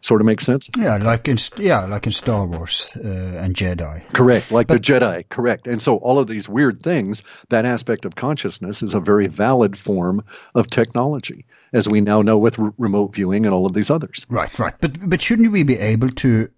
[0.00, 0.68] sort of makes sense.
[0.76, 4.08] Yeah, like in yeah, like in Star Wars uh, and Jedi.
[4.12, 5.28] Correct, like but, the Jedi.
[5.28, 9.26] Correct, and so all of these weird things, that aspect of consciousness is a very
[9.26, 10.24] valid form
[10.54, 14.26] of technology, as we now know with r- remote viewing and all of these others.
[14.28, 14.74] Right, right.
[14.80, 16.48] But but shouldn't we be able to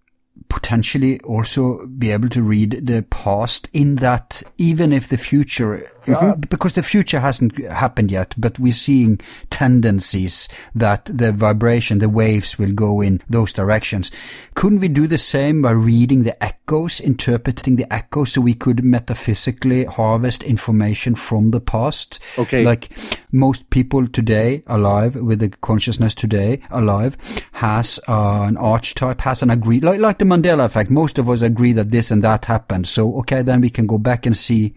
[0.48, 6.14] potentially also be able to read the past in that even if the future mm-hmm.
[6.14, 9.20] uh, because the future hasn't happened yet but we're seeing
[9.50, 14.10] tendencies that the vibration the waves will go in those directions.
[14.54, 18.84] Couldn't we do the same by reading the echoes interpreting the echoes so we could
[18.84, 22.18] metaphysically harvest information from the past?
[22.38, 22.64] Okay.
[22.64, 22.90] Like
[23.32, 27.16] most people today alive with the consciousness today alive
[27.52, 30.90] has uh, an archetype has an agreed like like the Mandela effect.
[30.90, 32.86] Most of us agree that this and that happened.
[32.86, 34.74] So, okay, then we can go back and see,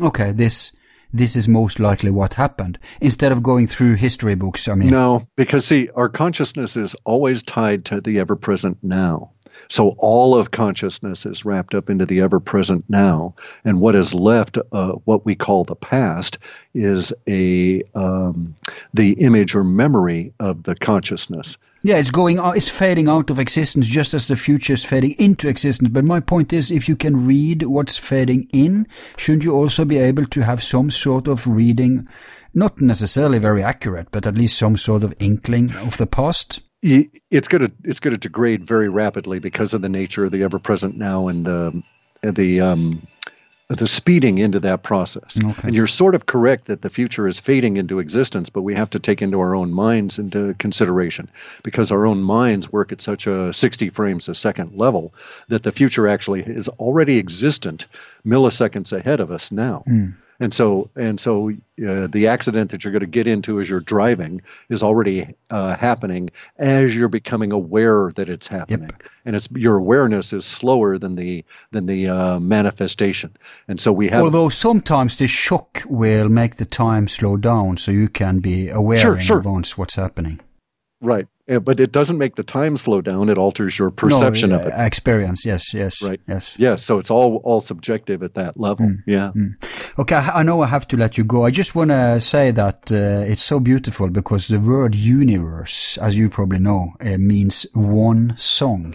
[0.00, 0.72] okay, this,
[1.12, 4.66] this is most likely what happened instead of going through history books.
[4.66, 9.30] I mean, no, because see, our consciousness is always tied to the ever present now.
[9.68, 13.34] So all of consciousness is wrapped up into the ever present now,
[13.64, 16.38] and what is left, uh, what we call the past,
[16.74, 18.54] is a um,
[18.92, 21.56] the image or memory of the consciousness.
[21.86, 25.14] Yeah, it's going out, it's fading out of existence just as the future is fading
[25.18, 25.90] into existence.
[25.90, 28.86] But my point is, if you can read what's fading in,
[29.18, 32.08] shouldn't you also be able to have some sort of reading,
[32.54, 36.62] not necessarily very accurate, but at least some sort of inkling of the past?
[36.80, 40.42] It's going to it's going to degrade very rapidly because of the nature of the
[40.42, 41.82] ever present now and the
[42.22, 43.06] the um,
[43.68, 45.38] the speeding into that process.
[45.42, 45.68] Okay.
[45.68, 48.90] And you're sort of correct that the future is fading into existence, but we have
[48.90, 51.30] to take into our own minds into consideration
[51.62, 55.14] because our own minds work at such a 60 frames a second level
[55.48, 57.86] that the future actually is already existent
[58.26, 59.82] milliseconds ahead of us now.
[59.88, 60.14] Mm.
[60.40, 63.80] And so, and so, uh, the accident that you're going to get into as you're
[63.80, 69.02] driving is already uh, happening as you're becoming aware that it's happening, yep.
[69.24, 73.36] and it's your awareness is slower than the than the uh, manifestation.
[73.68, 74.24] And so we have.
[74.24, 78.98] Although sometimes the shock will make the time slow down, so you can be aware
[78.98, 79.38] sure, in sure.
[79.38, 80.40] advance what's happening.
[81.00, 81.28] Right.
[81.46, 83.28] But it doesn't make the time slow down.
[83.28, 84.72] It alters your perception no, of it.
[84.76, 85.44] Experience.
[85.44, 85.74] Yes.
[85.74, 86.00] Yes.
[86.00, 86.20] Right.
[86.26, 86.54] Yes.
[86.58, 86.82] Yes.
[86.82, 88.86] So it's all all subjective at that level.
[88.86, 89.02] Mm.
[89.06, 89.32] Yeah.
[89.36, 89.54] Mm.
[89.98, 90.16] Okay.
[90.16, 91.44] I know I have to let you go.
[91.44, 96.16] I just want to say that uh, it's so beautiful because the word universe, as
[96.16, 98.94] you probably know, uh, means one song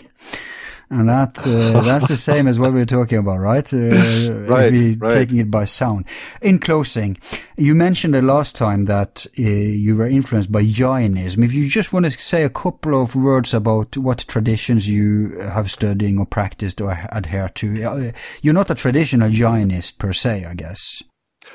[0.89, 3.73] and that uh, that's the same as what we are talking about, right?
[3.73, 5.13] Uh, right, if right.
[5.13, 6.05] Taking it by sound.
[6.41, 7.17] In closing,
[7.57, 11.43] you mentioned the last time that uh, you were influenced by Jainism.
[11.43, 15.69] If you just want to say a couple of words about what traditions you have
[15.71, 18.11] studying or practiced or adhere to, uh,
[18.41, 21.03] you're not a traditional Jainist per se, I guess.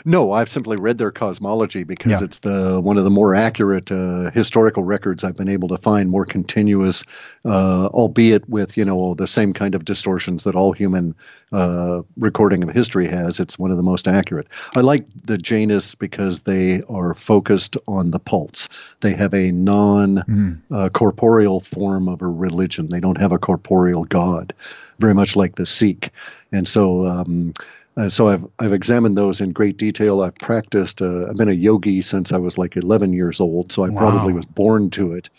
[0.04, 2.24] No, I've simply read their cosmology because yeah.
[2.24, 6.10] it's the one of the more accurate uh, historical records I've been able to find,
[6.10, 7.04] more continuous,
[7.44, 11.14] uh, albeit with you know the same kind of distortions that all human
[11.52, 13.40] uh, recording of history has.
[13.40, 14.48] It's one of the most accurate.
[14.74, 18.68] I like the Jainists because they are focused on the pulse.
[19.00, 21.66] They have a non-corporeal mm.
[21.66, 22.88] form of a religion.
[22.88, 24.54] They don't have a corporeal god,
[24.98, 26.10] very much like the Sikh,
[26.52, 27.06] and so.
[27.06, 27.54] Um,
[27.96, 30.22] uh, so I've I've examined those in great detail.
[30.22, 31.00] I've practiced.
[31.00, 34.00] Uh, I've been a yogi since I was like 11 years old, so I wow.
[34.00, 35.30] probably was born to it.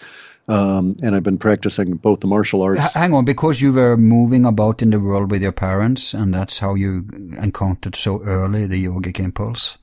[0.47, 2.93] Um, and I've been practicing both the martial arts.
[2.93, 6.59] Hang on, because you were moving about in the world with your parents, and that's
[6.59, 7.07] how you
[7.41, 9.77] encountered so early the yogic impulse.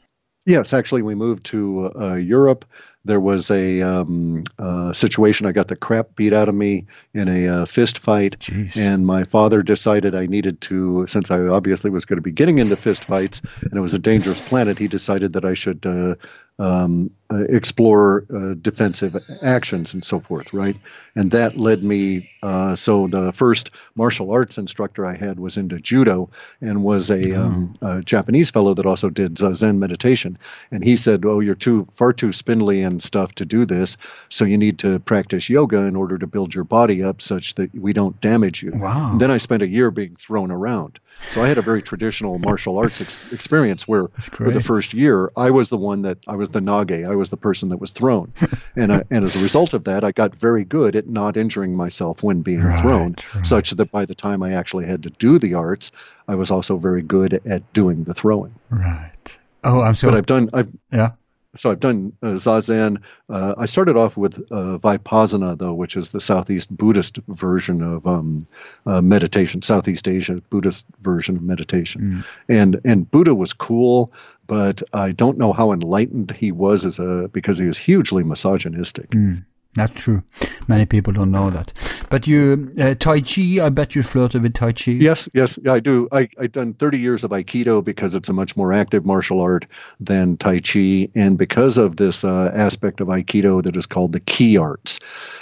[0.47, 2.65] Yes, actually, we moved to uh, Europe
[3.05, 5.47] there was a um, uh, situation.
[5.47, 8.77] I got the crap beat out of me in a uh, fist fight, Jeez.
[8.77, 12.59] and my father decided I needed to, since I obviously was going to be getting
[12.59, 14.79] into fist fights, and it was a dangerous planet.
[14.79, 16.15] He decided that I should uh,
[16.59, 20.77] um, uh, explore uh, defensive actions and so forth, right?
[21.15, 22.31] And that led me.
[22.43, 26.29] Uh, so the first martial arts instructor I had was into judo
[26.61, 27.43] and was a, oh.
[27.43, 30.37] um, a, Japanese fellow that also did Zen meditation.
[30.71, 33.97] And he said, "Oh, you're too far too spindly and stuff to do this.
[34.29, 37.75] So you need to practice yoga in order to build your body up such that
[37.75, 39.13] we don't damage you." Wow.
[39.13, 41.01] And then I spent a year being thrown around.
[41.31, 45.33] So I had a very traditional martial arts ex- experience where, for the first year,
[45.37, 47.09] I was the one that I was the nage.
[47.09, 48.33] I was the person that was thrown,
[48.77, 51.75] and I, and as a result of that, I got very good at not injuring
[51.75, 53.47] myself when being right, thrown, right.
[53.47, 55.91] such that by the time I actually had to do the arts,
[56.29, 58.55] I was also very good at doing the throwing.
[58.71, 59.39] Right.
[59.65, 60.11] Oh, I'm so.
[60.11, 60.51] But I've done.
[60.53, 61.11] I've yeah
[61.55, 63.03] so I've done uh, zazen.
[63.29, 68.07] Uh, I started off with uh, vipassana, though, which is the Southeast Buddhist version of
[68.07, 68.47] um,
[68.87, 72.03] uh, meditation, Southeast Asia Buddhist version of meditation.
[72.03, 72.25] Mm.
[72.49, 74.13] And and Buddha was cool,
[74.47, 79.11] but I don't know how enlightened he was as a because he was hugely misogynistic.
[79.11, 79.45] Mm.
[79.75, 80.23] That's true.
[80.69, 81.73] Many people don't know that.
[82.11, 84.91] But you, uh, Tai Chi, I bet you flirted with Tai Chi.
[84.91, 86.09] Yes, yes, I do.
[86.13, 89.65] I, I've done 30 years of Aikido because it's a much more active martial art
[89.99, 91.09] than Tai Chi.
[91.15, 95.01] And because of this uh, aspect of Aikido that is called the Ki arts.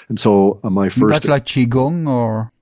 [0.08, 1.12] And so uh, my first.
[1.12, 2.52] That's like Qigong or?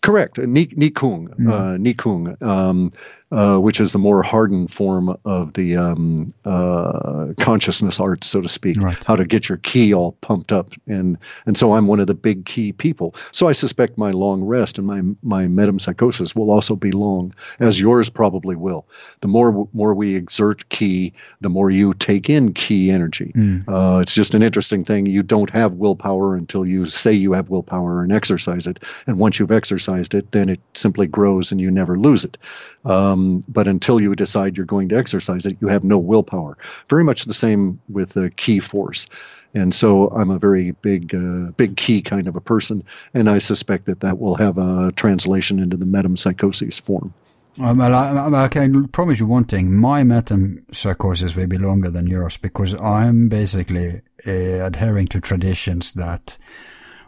[0.00, 0.38] Correct.
[0.38, 1.28] Ni, Kung.
[1.28, 1.90] Mm.
[1.90, 2.36] Uh, Kung.
[2.42, 2.92] Um,
[3.32, 8.48] uh, which is the more hardened form of the um, uh, consciousness art, so to
[8.48, 8.78] speak.
[8.78, 9.02] Right.
[9.04, 11.16] How to get your Ki all pumped up, and
[11.46, 13.14] and so I'm one of the big Ki people.
[13.30, 17.80] So I suspect my long rest and my my metempsychosis will also be long, as
[17.80, 18.86] yours probably will.
[19.22, 23.32] The more more we exert Ki, the more you take in Ki energy.
[23.34, 23.64] Mm.
[23.66, 25.06] Uh, it's just an interesting thing.
[25.06, 29.38] You don't have willpower until you say you have willpower and exercise it, and once
[29.38, 32.36] you've exercised it, then it simply grows and you never lose it.
[32.84, 36.58] Um, but until you decide you're going to exercise it, you have no willpower.
[36.88, 39.06] Very much the same with the Ki force.
[39.54, 43.38] And so I'm a very big, uh, big Ki kind of a person, and I
[43.38, 47.12] suspect that that will have a translation into the metempsychosis form.
[47.60, 52.38] Um, I, I, can promise you one thing: my metempsychosis will be longer than yours
[52.38, 56.38] because I'm basically uh, adhering to traditions that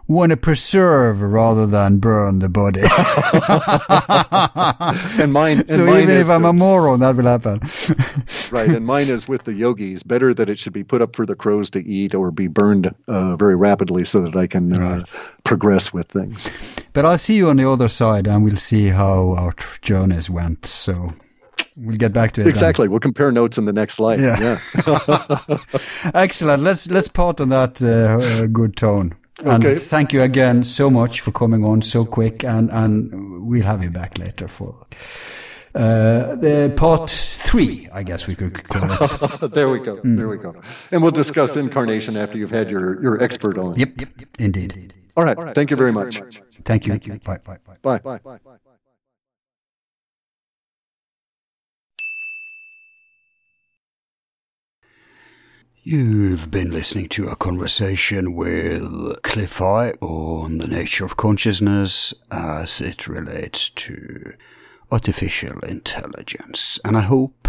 [0.07, 2.81] want to preserve rather than burn the body.
[5.23, 5.61] and mine.
[5.61, 7.61] And so mine even if I'm a moron, that will happen.
[8.51, 10.03] right, and mine is with the yogis.
[10.03, 12.95] Better that it should be put up for the crows to eat or be burned
[13.09, 15.03] uh, very rapidly so that I can uh,
[15.45, 16.51] progress with things.
[16.93, 20.67] But I'll see you on the other side, and we'll see how our journeys went.
[20.67, 21.15] So
[21.77, 22.47] we'll get back to it.
[22.47, 22.87] Exactly.
[22.87, 22.91] Then.
[22.91, 24.21] We'll compare notes in the next slide.
[24.21, 24.59] Yeah.
[24.87, 25.59] yeah.
[26.15, 26.63] Excellent.
[26.63, 29.15] Let's let's part on that uh, good tone.
[29.43, 29.75] And okay.
[29.75, 33.91] thank you again so much for coming on so quick, and, and we'll have you
[33.91, 34.87] back later for
[35.75, 39.51] uh, the part three, I guess we could call it.
[39.55, 39.97] there we go.
[39.97, 40.17] Mm.
[40.17, 40.55] There we go.
[40.93, 43.75] And we'll discuss incarnation after you've had your, your expert on.
[43.77, 44.29] Yep, yep, yep.
[44.39, 44.95] Indeed.
[45.17, 45.55] All right.
[45.55, 46.21] Thank you very much.
[46.65, 46.93] Thank you.
[46.93, 47.19] Thank you.
[47.19, 47.39] Bye.
[47.39, 47.59] Bye.
[47.83, 47.99] Bye.
[47.99, 48.19] Bye.
[48.19, 48.65] Bye.
[55.87, 62.81] You've been listening to a conversation with Cliff High on the nature of consciousness as
[62.81, 64.33] it relates to
[64.91, 66.79] artificial intelligence.
[66.87, 67.49] And I hope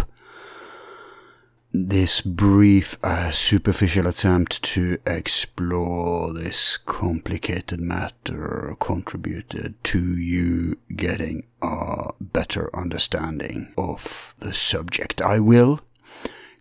[1.72, 12.10] this brief, uh, superficial attempt to explore this complicated matter contributed to you getting a
[12.20, 15.22] better understanding of the subject.
[15.22, 15.80] I will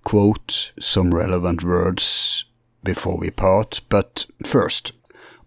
[0.05, 2.45] quote some relevant words
[2.83, 4.93] before we part, but first,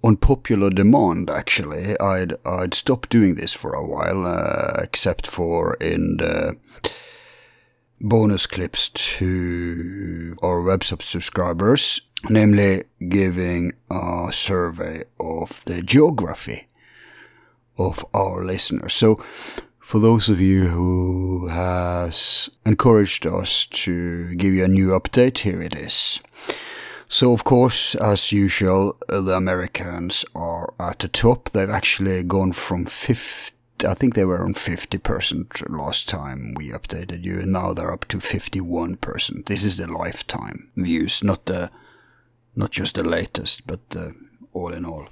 [0.05, 5.75] on popular demand, actually, I'd I'd stopped doing this for a while, uh, except for
[5.81, 6.57] in the
[8.01, 16.69] bonus clips to our web subscribers, namely giving a survey of the geography
[17.77, 18.93] of our listeners.
[18.95, 19.21] So
[19.89, 25.63] for those of you who has encouraged us to give you a new update, here
[25.63, 26.21] it is.
[27.09, 31.49] So of course, as usual, the Americans are at the top.
[31.49, 37.25] They've actually gone from 50, I think they were on 50% last time we updated
[37.25, 39.47] you, and now they're up to 51%.
[39.47, 41.71] This is the lifetime views, not the,
[42.55, 44.15] not just the latest, but the
[44.53, 45.09] all in all.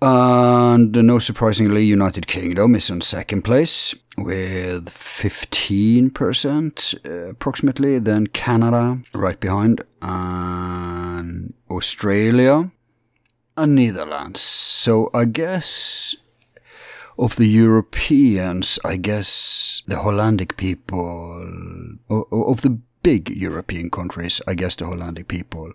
[0.00, 7.98] And no surprisingly, United Kingdom is in second place with 15% uh, approximately.
[7.98, 12.70] Then Canada right behind, and Australia
[13.56, 14.40] and Netherlands.
[14.40, 16.14] So I guess
[17.18, 24.76] of the Europeans, I guess the Hollandic people, of the big European countries, I guess
[24.76, 25.72] the Hollandic people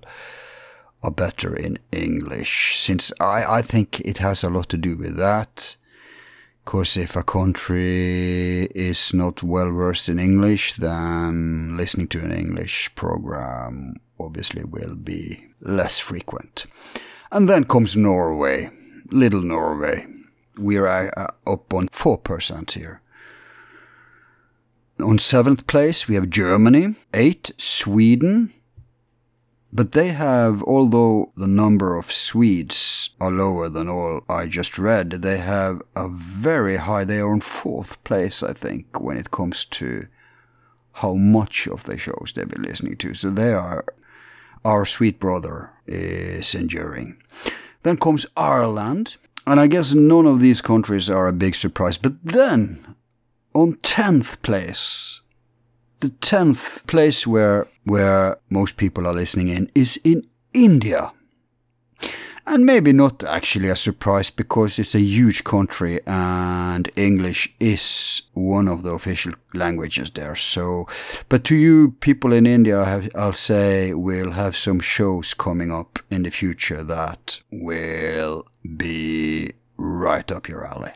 [1.04, 5.18] are better in English, since I, I think it has a lot to do with
[5.18, 5.76] that.
[6.64, 12.96] Because if a country is not well versed in English, then listening to an English
[12.96, 16.66] program obviously will be less frequent.
[17.32, 18.70] And then comes Norway,
[19.12, 20.08] little Norway.
[20.58, 23.02] We're uh, up on 4% here.
[25.02, 28.54] On seventh place, we have Germany, eight, Sweden,
[29.76, 35.10] but they have, although the number of Swedes are lower than all I just read,
[35.10, 39.66] they have a very high, they are in fourth place, I think, when it comes
[39.66, 40.06] to
[40.98, 43.16] how much of the shows they've been listening to.
[43.16, 43.84] So they are,
[44.64, 47.18] our sweet brother is enduring.
[47.82, 49.18] Then comes Ireland,
[49.48, 51.98] and I guess none of these countries are a big surprise.
[51.98, 52.96] But then,
[53.56, 55.22] on 10th place,
[56.00, 61.12] the 10th place where, where most people are listening in is in India.
[62.46, 68.68] And maybe not actually a surprise because it's a huge country and English is one
[68.68, 70.36] of the official languages there.
[70.36, 70.86] So,
[71.30, 76.24] but to you people in India, I'll say we'll have some shows coming up in
[76.24, 78.46] the future that will
[78.76, 80.92] be right up your alley.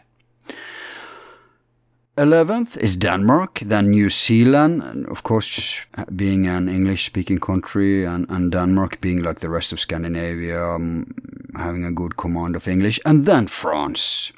[2.18, 5.82] 11th is Denmark, then New Zealand, and of course,
[6.16, 11.14] being an English speaking country, and, and Denmark being like the rest of Scandinavia, um,
[11.56, 14.32] having a good command of English, and then France.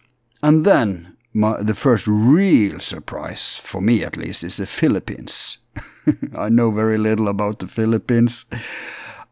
[0.44, 5.58] And then my, the first real surprise, for me at least, is the Philippines.
[6.38, 8.46] I know very little about the Philippines.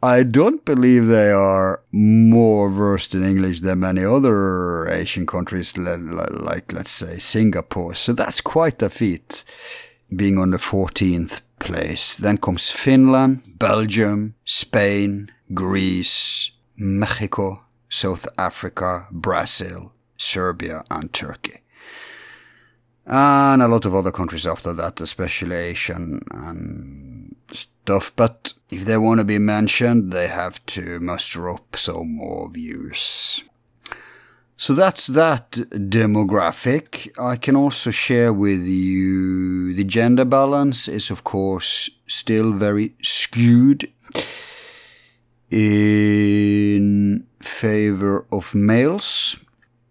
[0.04, 6.72] I don't believe they are more versed in English than many other Asian countries, like,
[6.72, 7.96] let's say, Singapore.
[7.96, 9.44] So that's quite a feat,
[10.16, 12.16] being on the 14th place.
[12.16, 21.64] Then comes Finland, Belgium, Spain, Greece, Mexico, South Africa, Brazil, Serbia, and Turkey.
[23.08, 27.07] And a lot of other countries after that, especially Asian and
[28.16, 33.44] But if they want to be mentioned, they have to muster up some more views.
[34.58, 37.10] So that's that demographic.
[37.20, 43.92] I can also share with you the gender balance is, of course, still very skewed
[45.52, 49.38] in favor of males.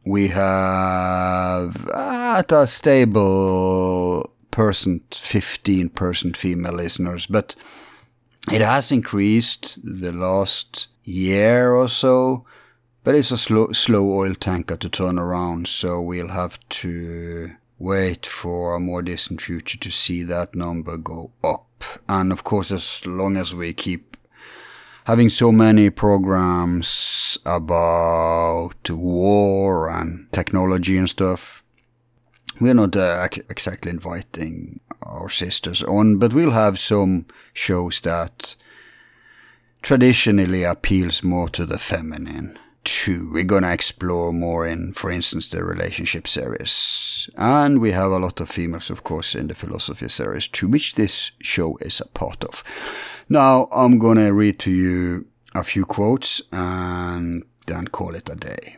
[0.05, 7.55] We have at a stable percent, 15% female listeners, but
[8.53, 12.45] it has increased the last year or so,
[13.05, 18.25] but it's a slow, slow oil tanker to turn around, so we'll have to wait
[18.25, 21.85] for a more distant future to see that number go up.
[22.09, 24.17] And of course, as long as we keep
[25.05, 31.63] having so many programs about war and technology and stuff,
[32.61, 38.57] we're not uh, exactly inviting our sisters on, but we'll have some shows that
[39.83, 43.31] traditionally appeals more to the feminine too.
[43.33, 47.29] We're gonna explore more in, for instance, the relationship series.
[47.37, 50.95] And we have a lot of females, of course, in the philosophy series too, which
[50.95, 52.63] this show is a part of.
[53.29, 58.77] Now, I'm gonna read to you a few quotes and then call it a day.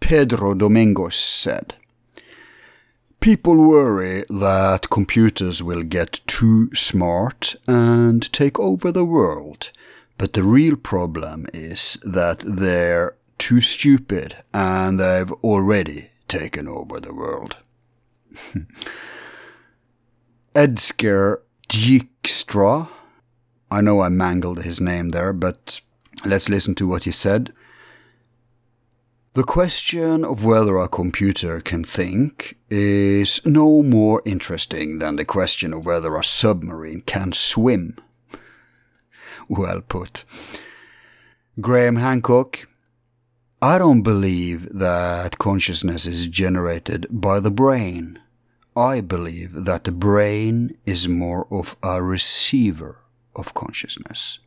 [0.00, 1.74] Pedro Domingos said,
[3.20, 9.70] People worry that computers will get too smart and take over the world.
[10.16, 17.12] But the real problem is that they're too stupid and they've already taken over the
[17.12, 17.58] world.
[20.54, 22.88] Edsker Dijkstra.
[23.70, 25.82] I know I mangled his name there, but
[26.24, 27.52] let's listen to what he said.
[29.34, 35.72] The question of whether a computer can think is no more interesting than the question
[35.72, 37.96] of whether a submarine can swim.
[39.48, 40.24] well put.
[41.60, 42.66] Graham Hancock.
[43.62, 48.18] I don't believe that consciousness is generated by the brain.
[48.74, 52.98] I believe that the brain is more of a receiver
[53.36, 54.40] of consciousness.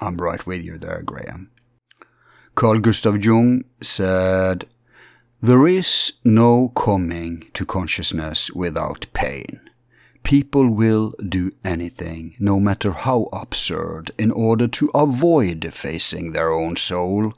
[0.00, 1.52] I'm right with you there, Graham.
[2.54, 4.66] Carl Gustav Jung said,
[5.40, 9.60] There is no coming to consciousness without pain.
[10.22, 16.76] People will do anything, no matter how absurd, in order to avoid facing their own
[16.76, 17.34] soul.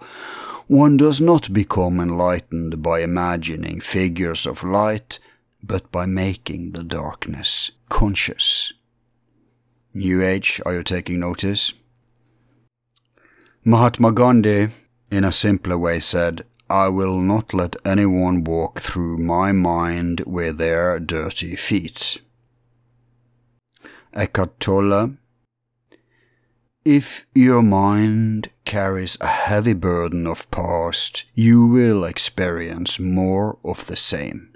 [0.67, 5.19] One does not become enlightened by imagining figures of light,
[5.63, 8.75] but by making the darkness conscious.
[9.95, 11.73] New Age, are you taking notice?
[13.65, 14.69] Mahatma Gandhi,
[15.11, 20.59] in a simpler way, said, I will not let anyone walk through my mind with
[20.59, 22.21] their dirty feet.
[24.13, 25.17] Eckhart Tolle,
[26.85, 33.97] if your mind carries a heavy burden of past, you will experience more of the
[33.97, 34.53] same.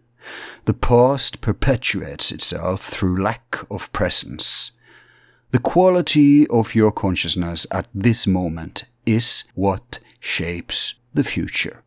[0.65, 4.73] The past perpetuates itself through lack of presence.
[5.51, 11.83] The quality of your consciousness at this moment is what shapes the future.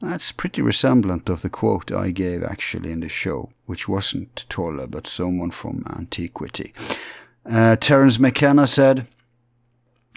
[0.00, 4.86] That's pretty resemblant of the quote I gave actually in the show, which wasn't Tolle,
[4.86, 6.72] but someone from antiquity.
[7.44, 9.08] Uh, Terence McKenna said,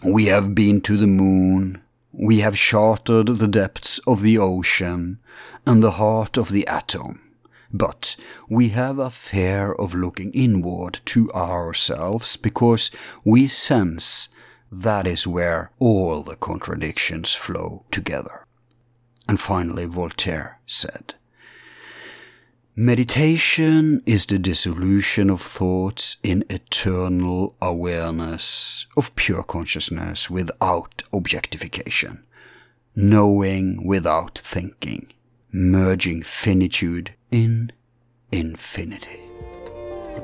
[0.03, 1.81] We have been to the moon,
[2.11, 5.19] we have charted the depths of the ocean
[5.65, 7.21] and the heart of the atom.
[7.73, 8.17] But
[8.49, 12.91] we have a fear of looking inward to ourselves because
[13.23, 14.27] we sense
[14.71, 18.45] that is where all the contradictions flow together.
[19.27, 21.15] And finally, Voltaire said,
[22.73, 32.23] Meditation is the dissolution of thoughts in eternal awareness of pure consciousness without objectification,
[32.95, 35.11] knowing without thinking,
[35.51, 37.73] merging finitude in
[38.31, 39.19] infinity.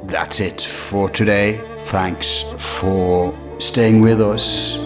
[0.04, 1.60] That's it for today.
[1.80, 4.78] Thanks for staying with us.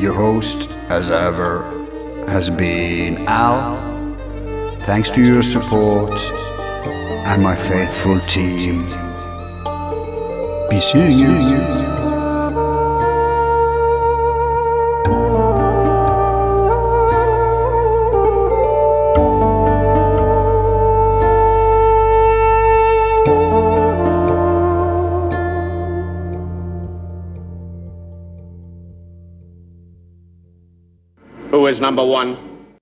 [0.00, 1.62] Your host, as ever,
[2.28, 3.76] has been Al.
[4.82, 6.18] Thanks to your support
[7.26, 8.84] and my faithful team.
[10.70, 11.97] Be seeing you.
[31.88, 32.57] Number one?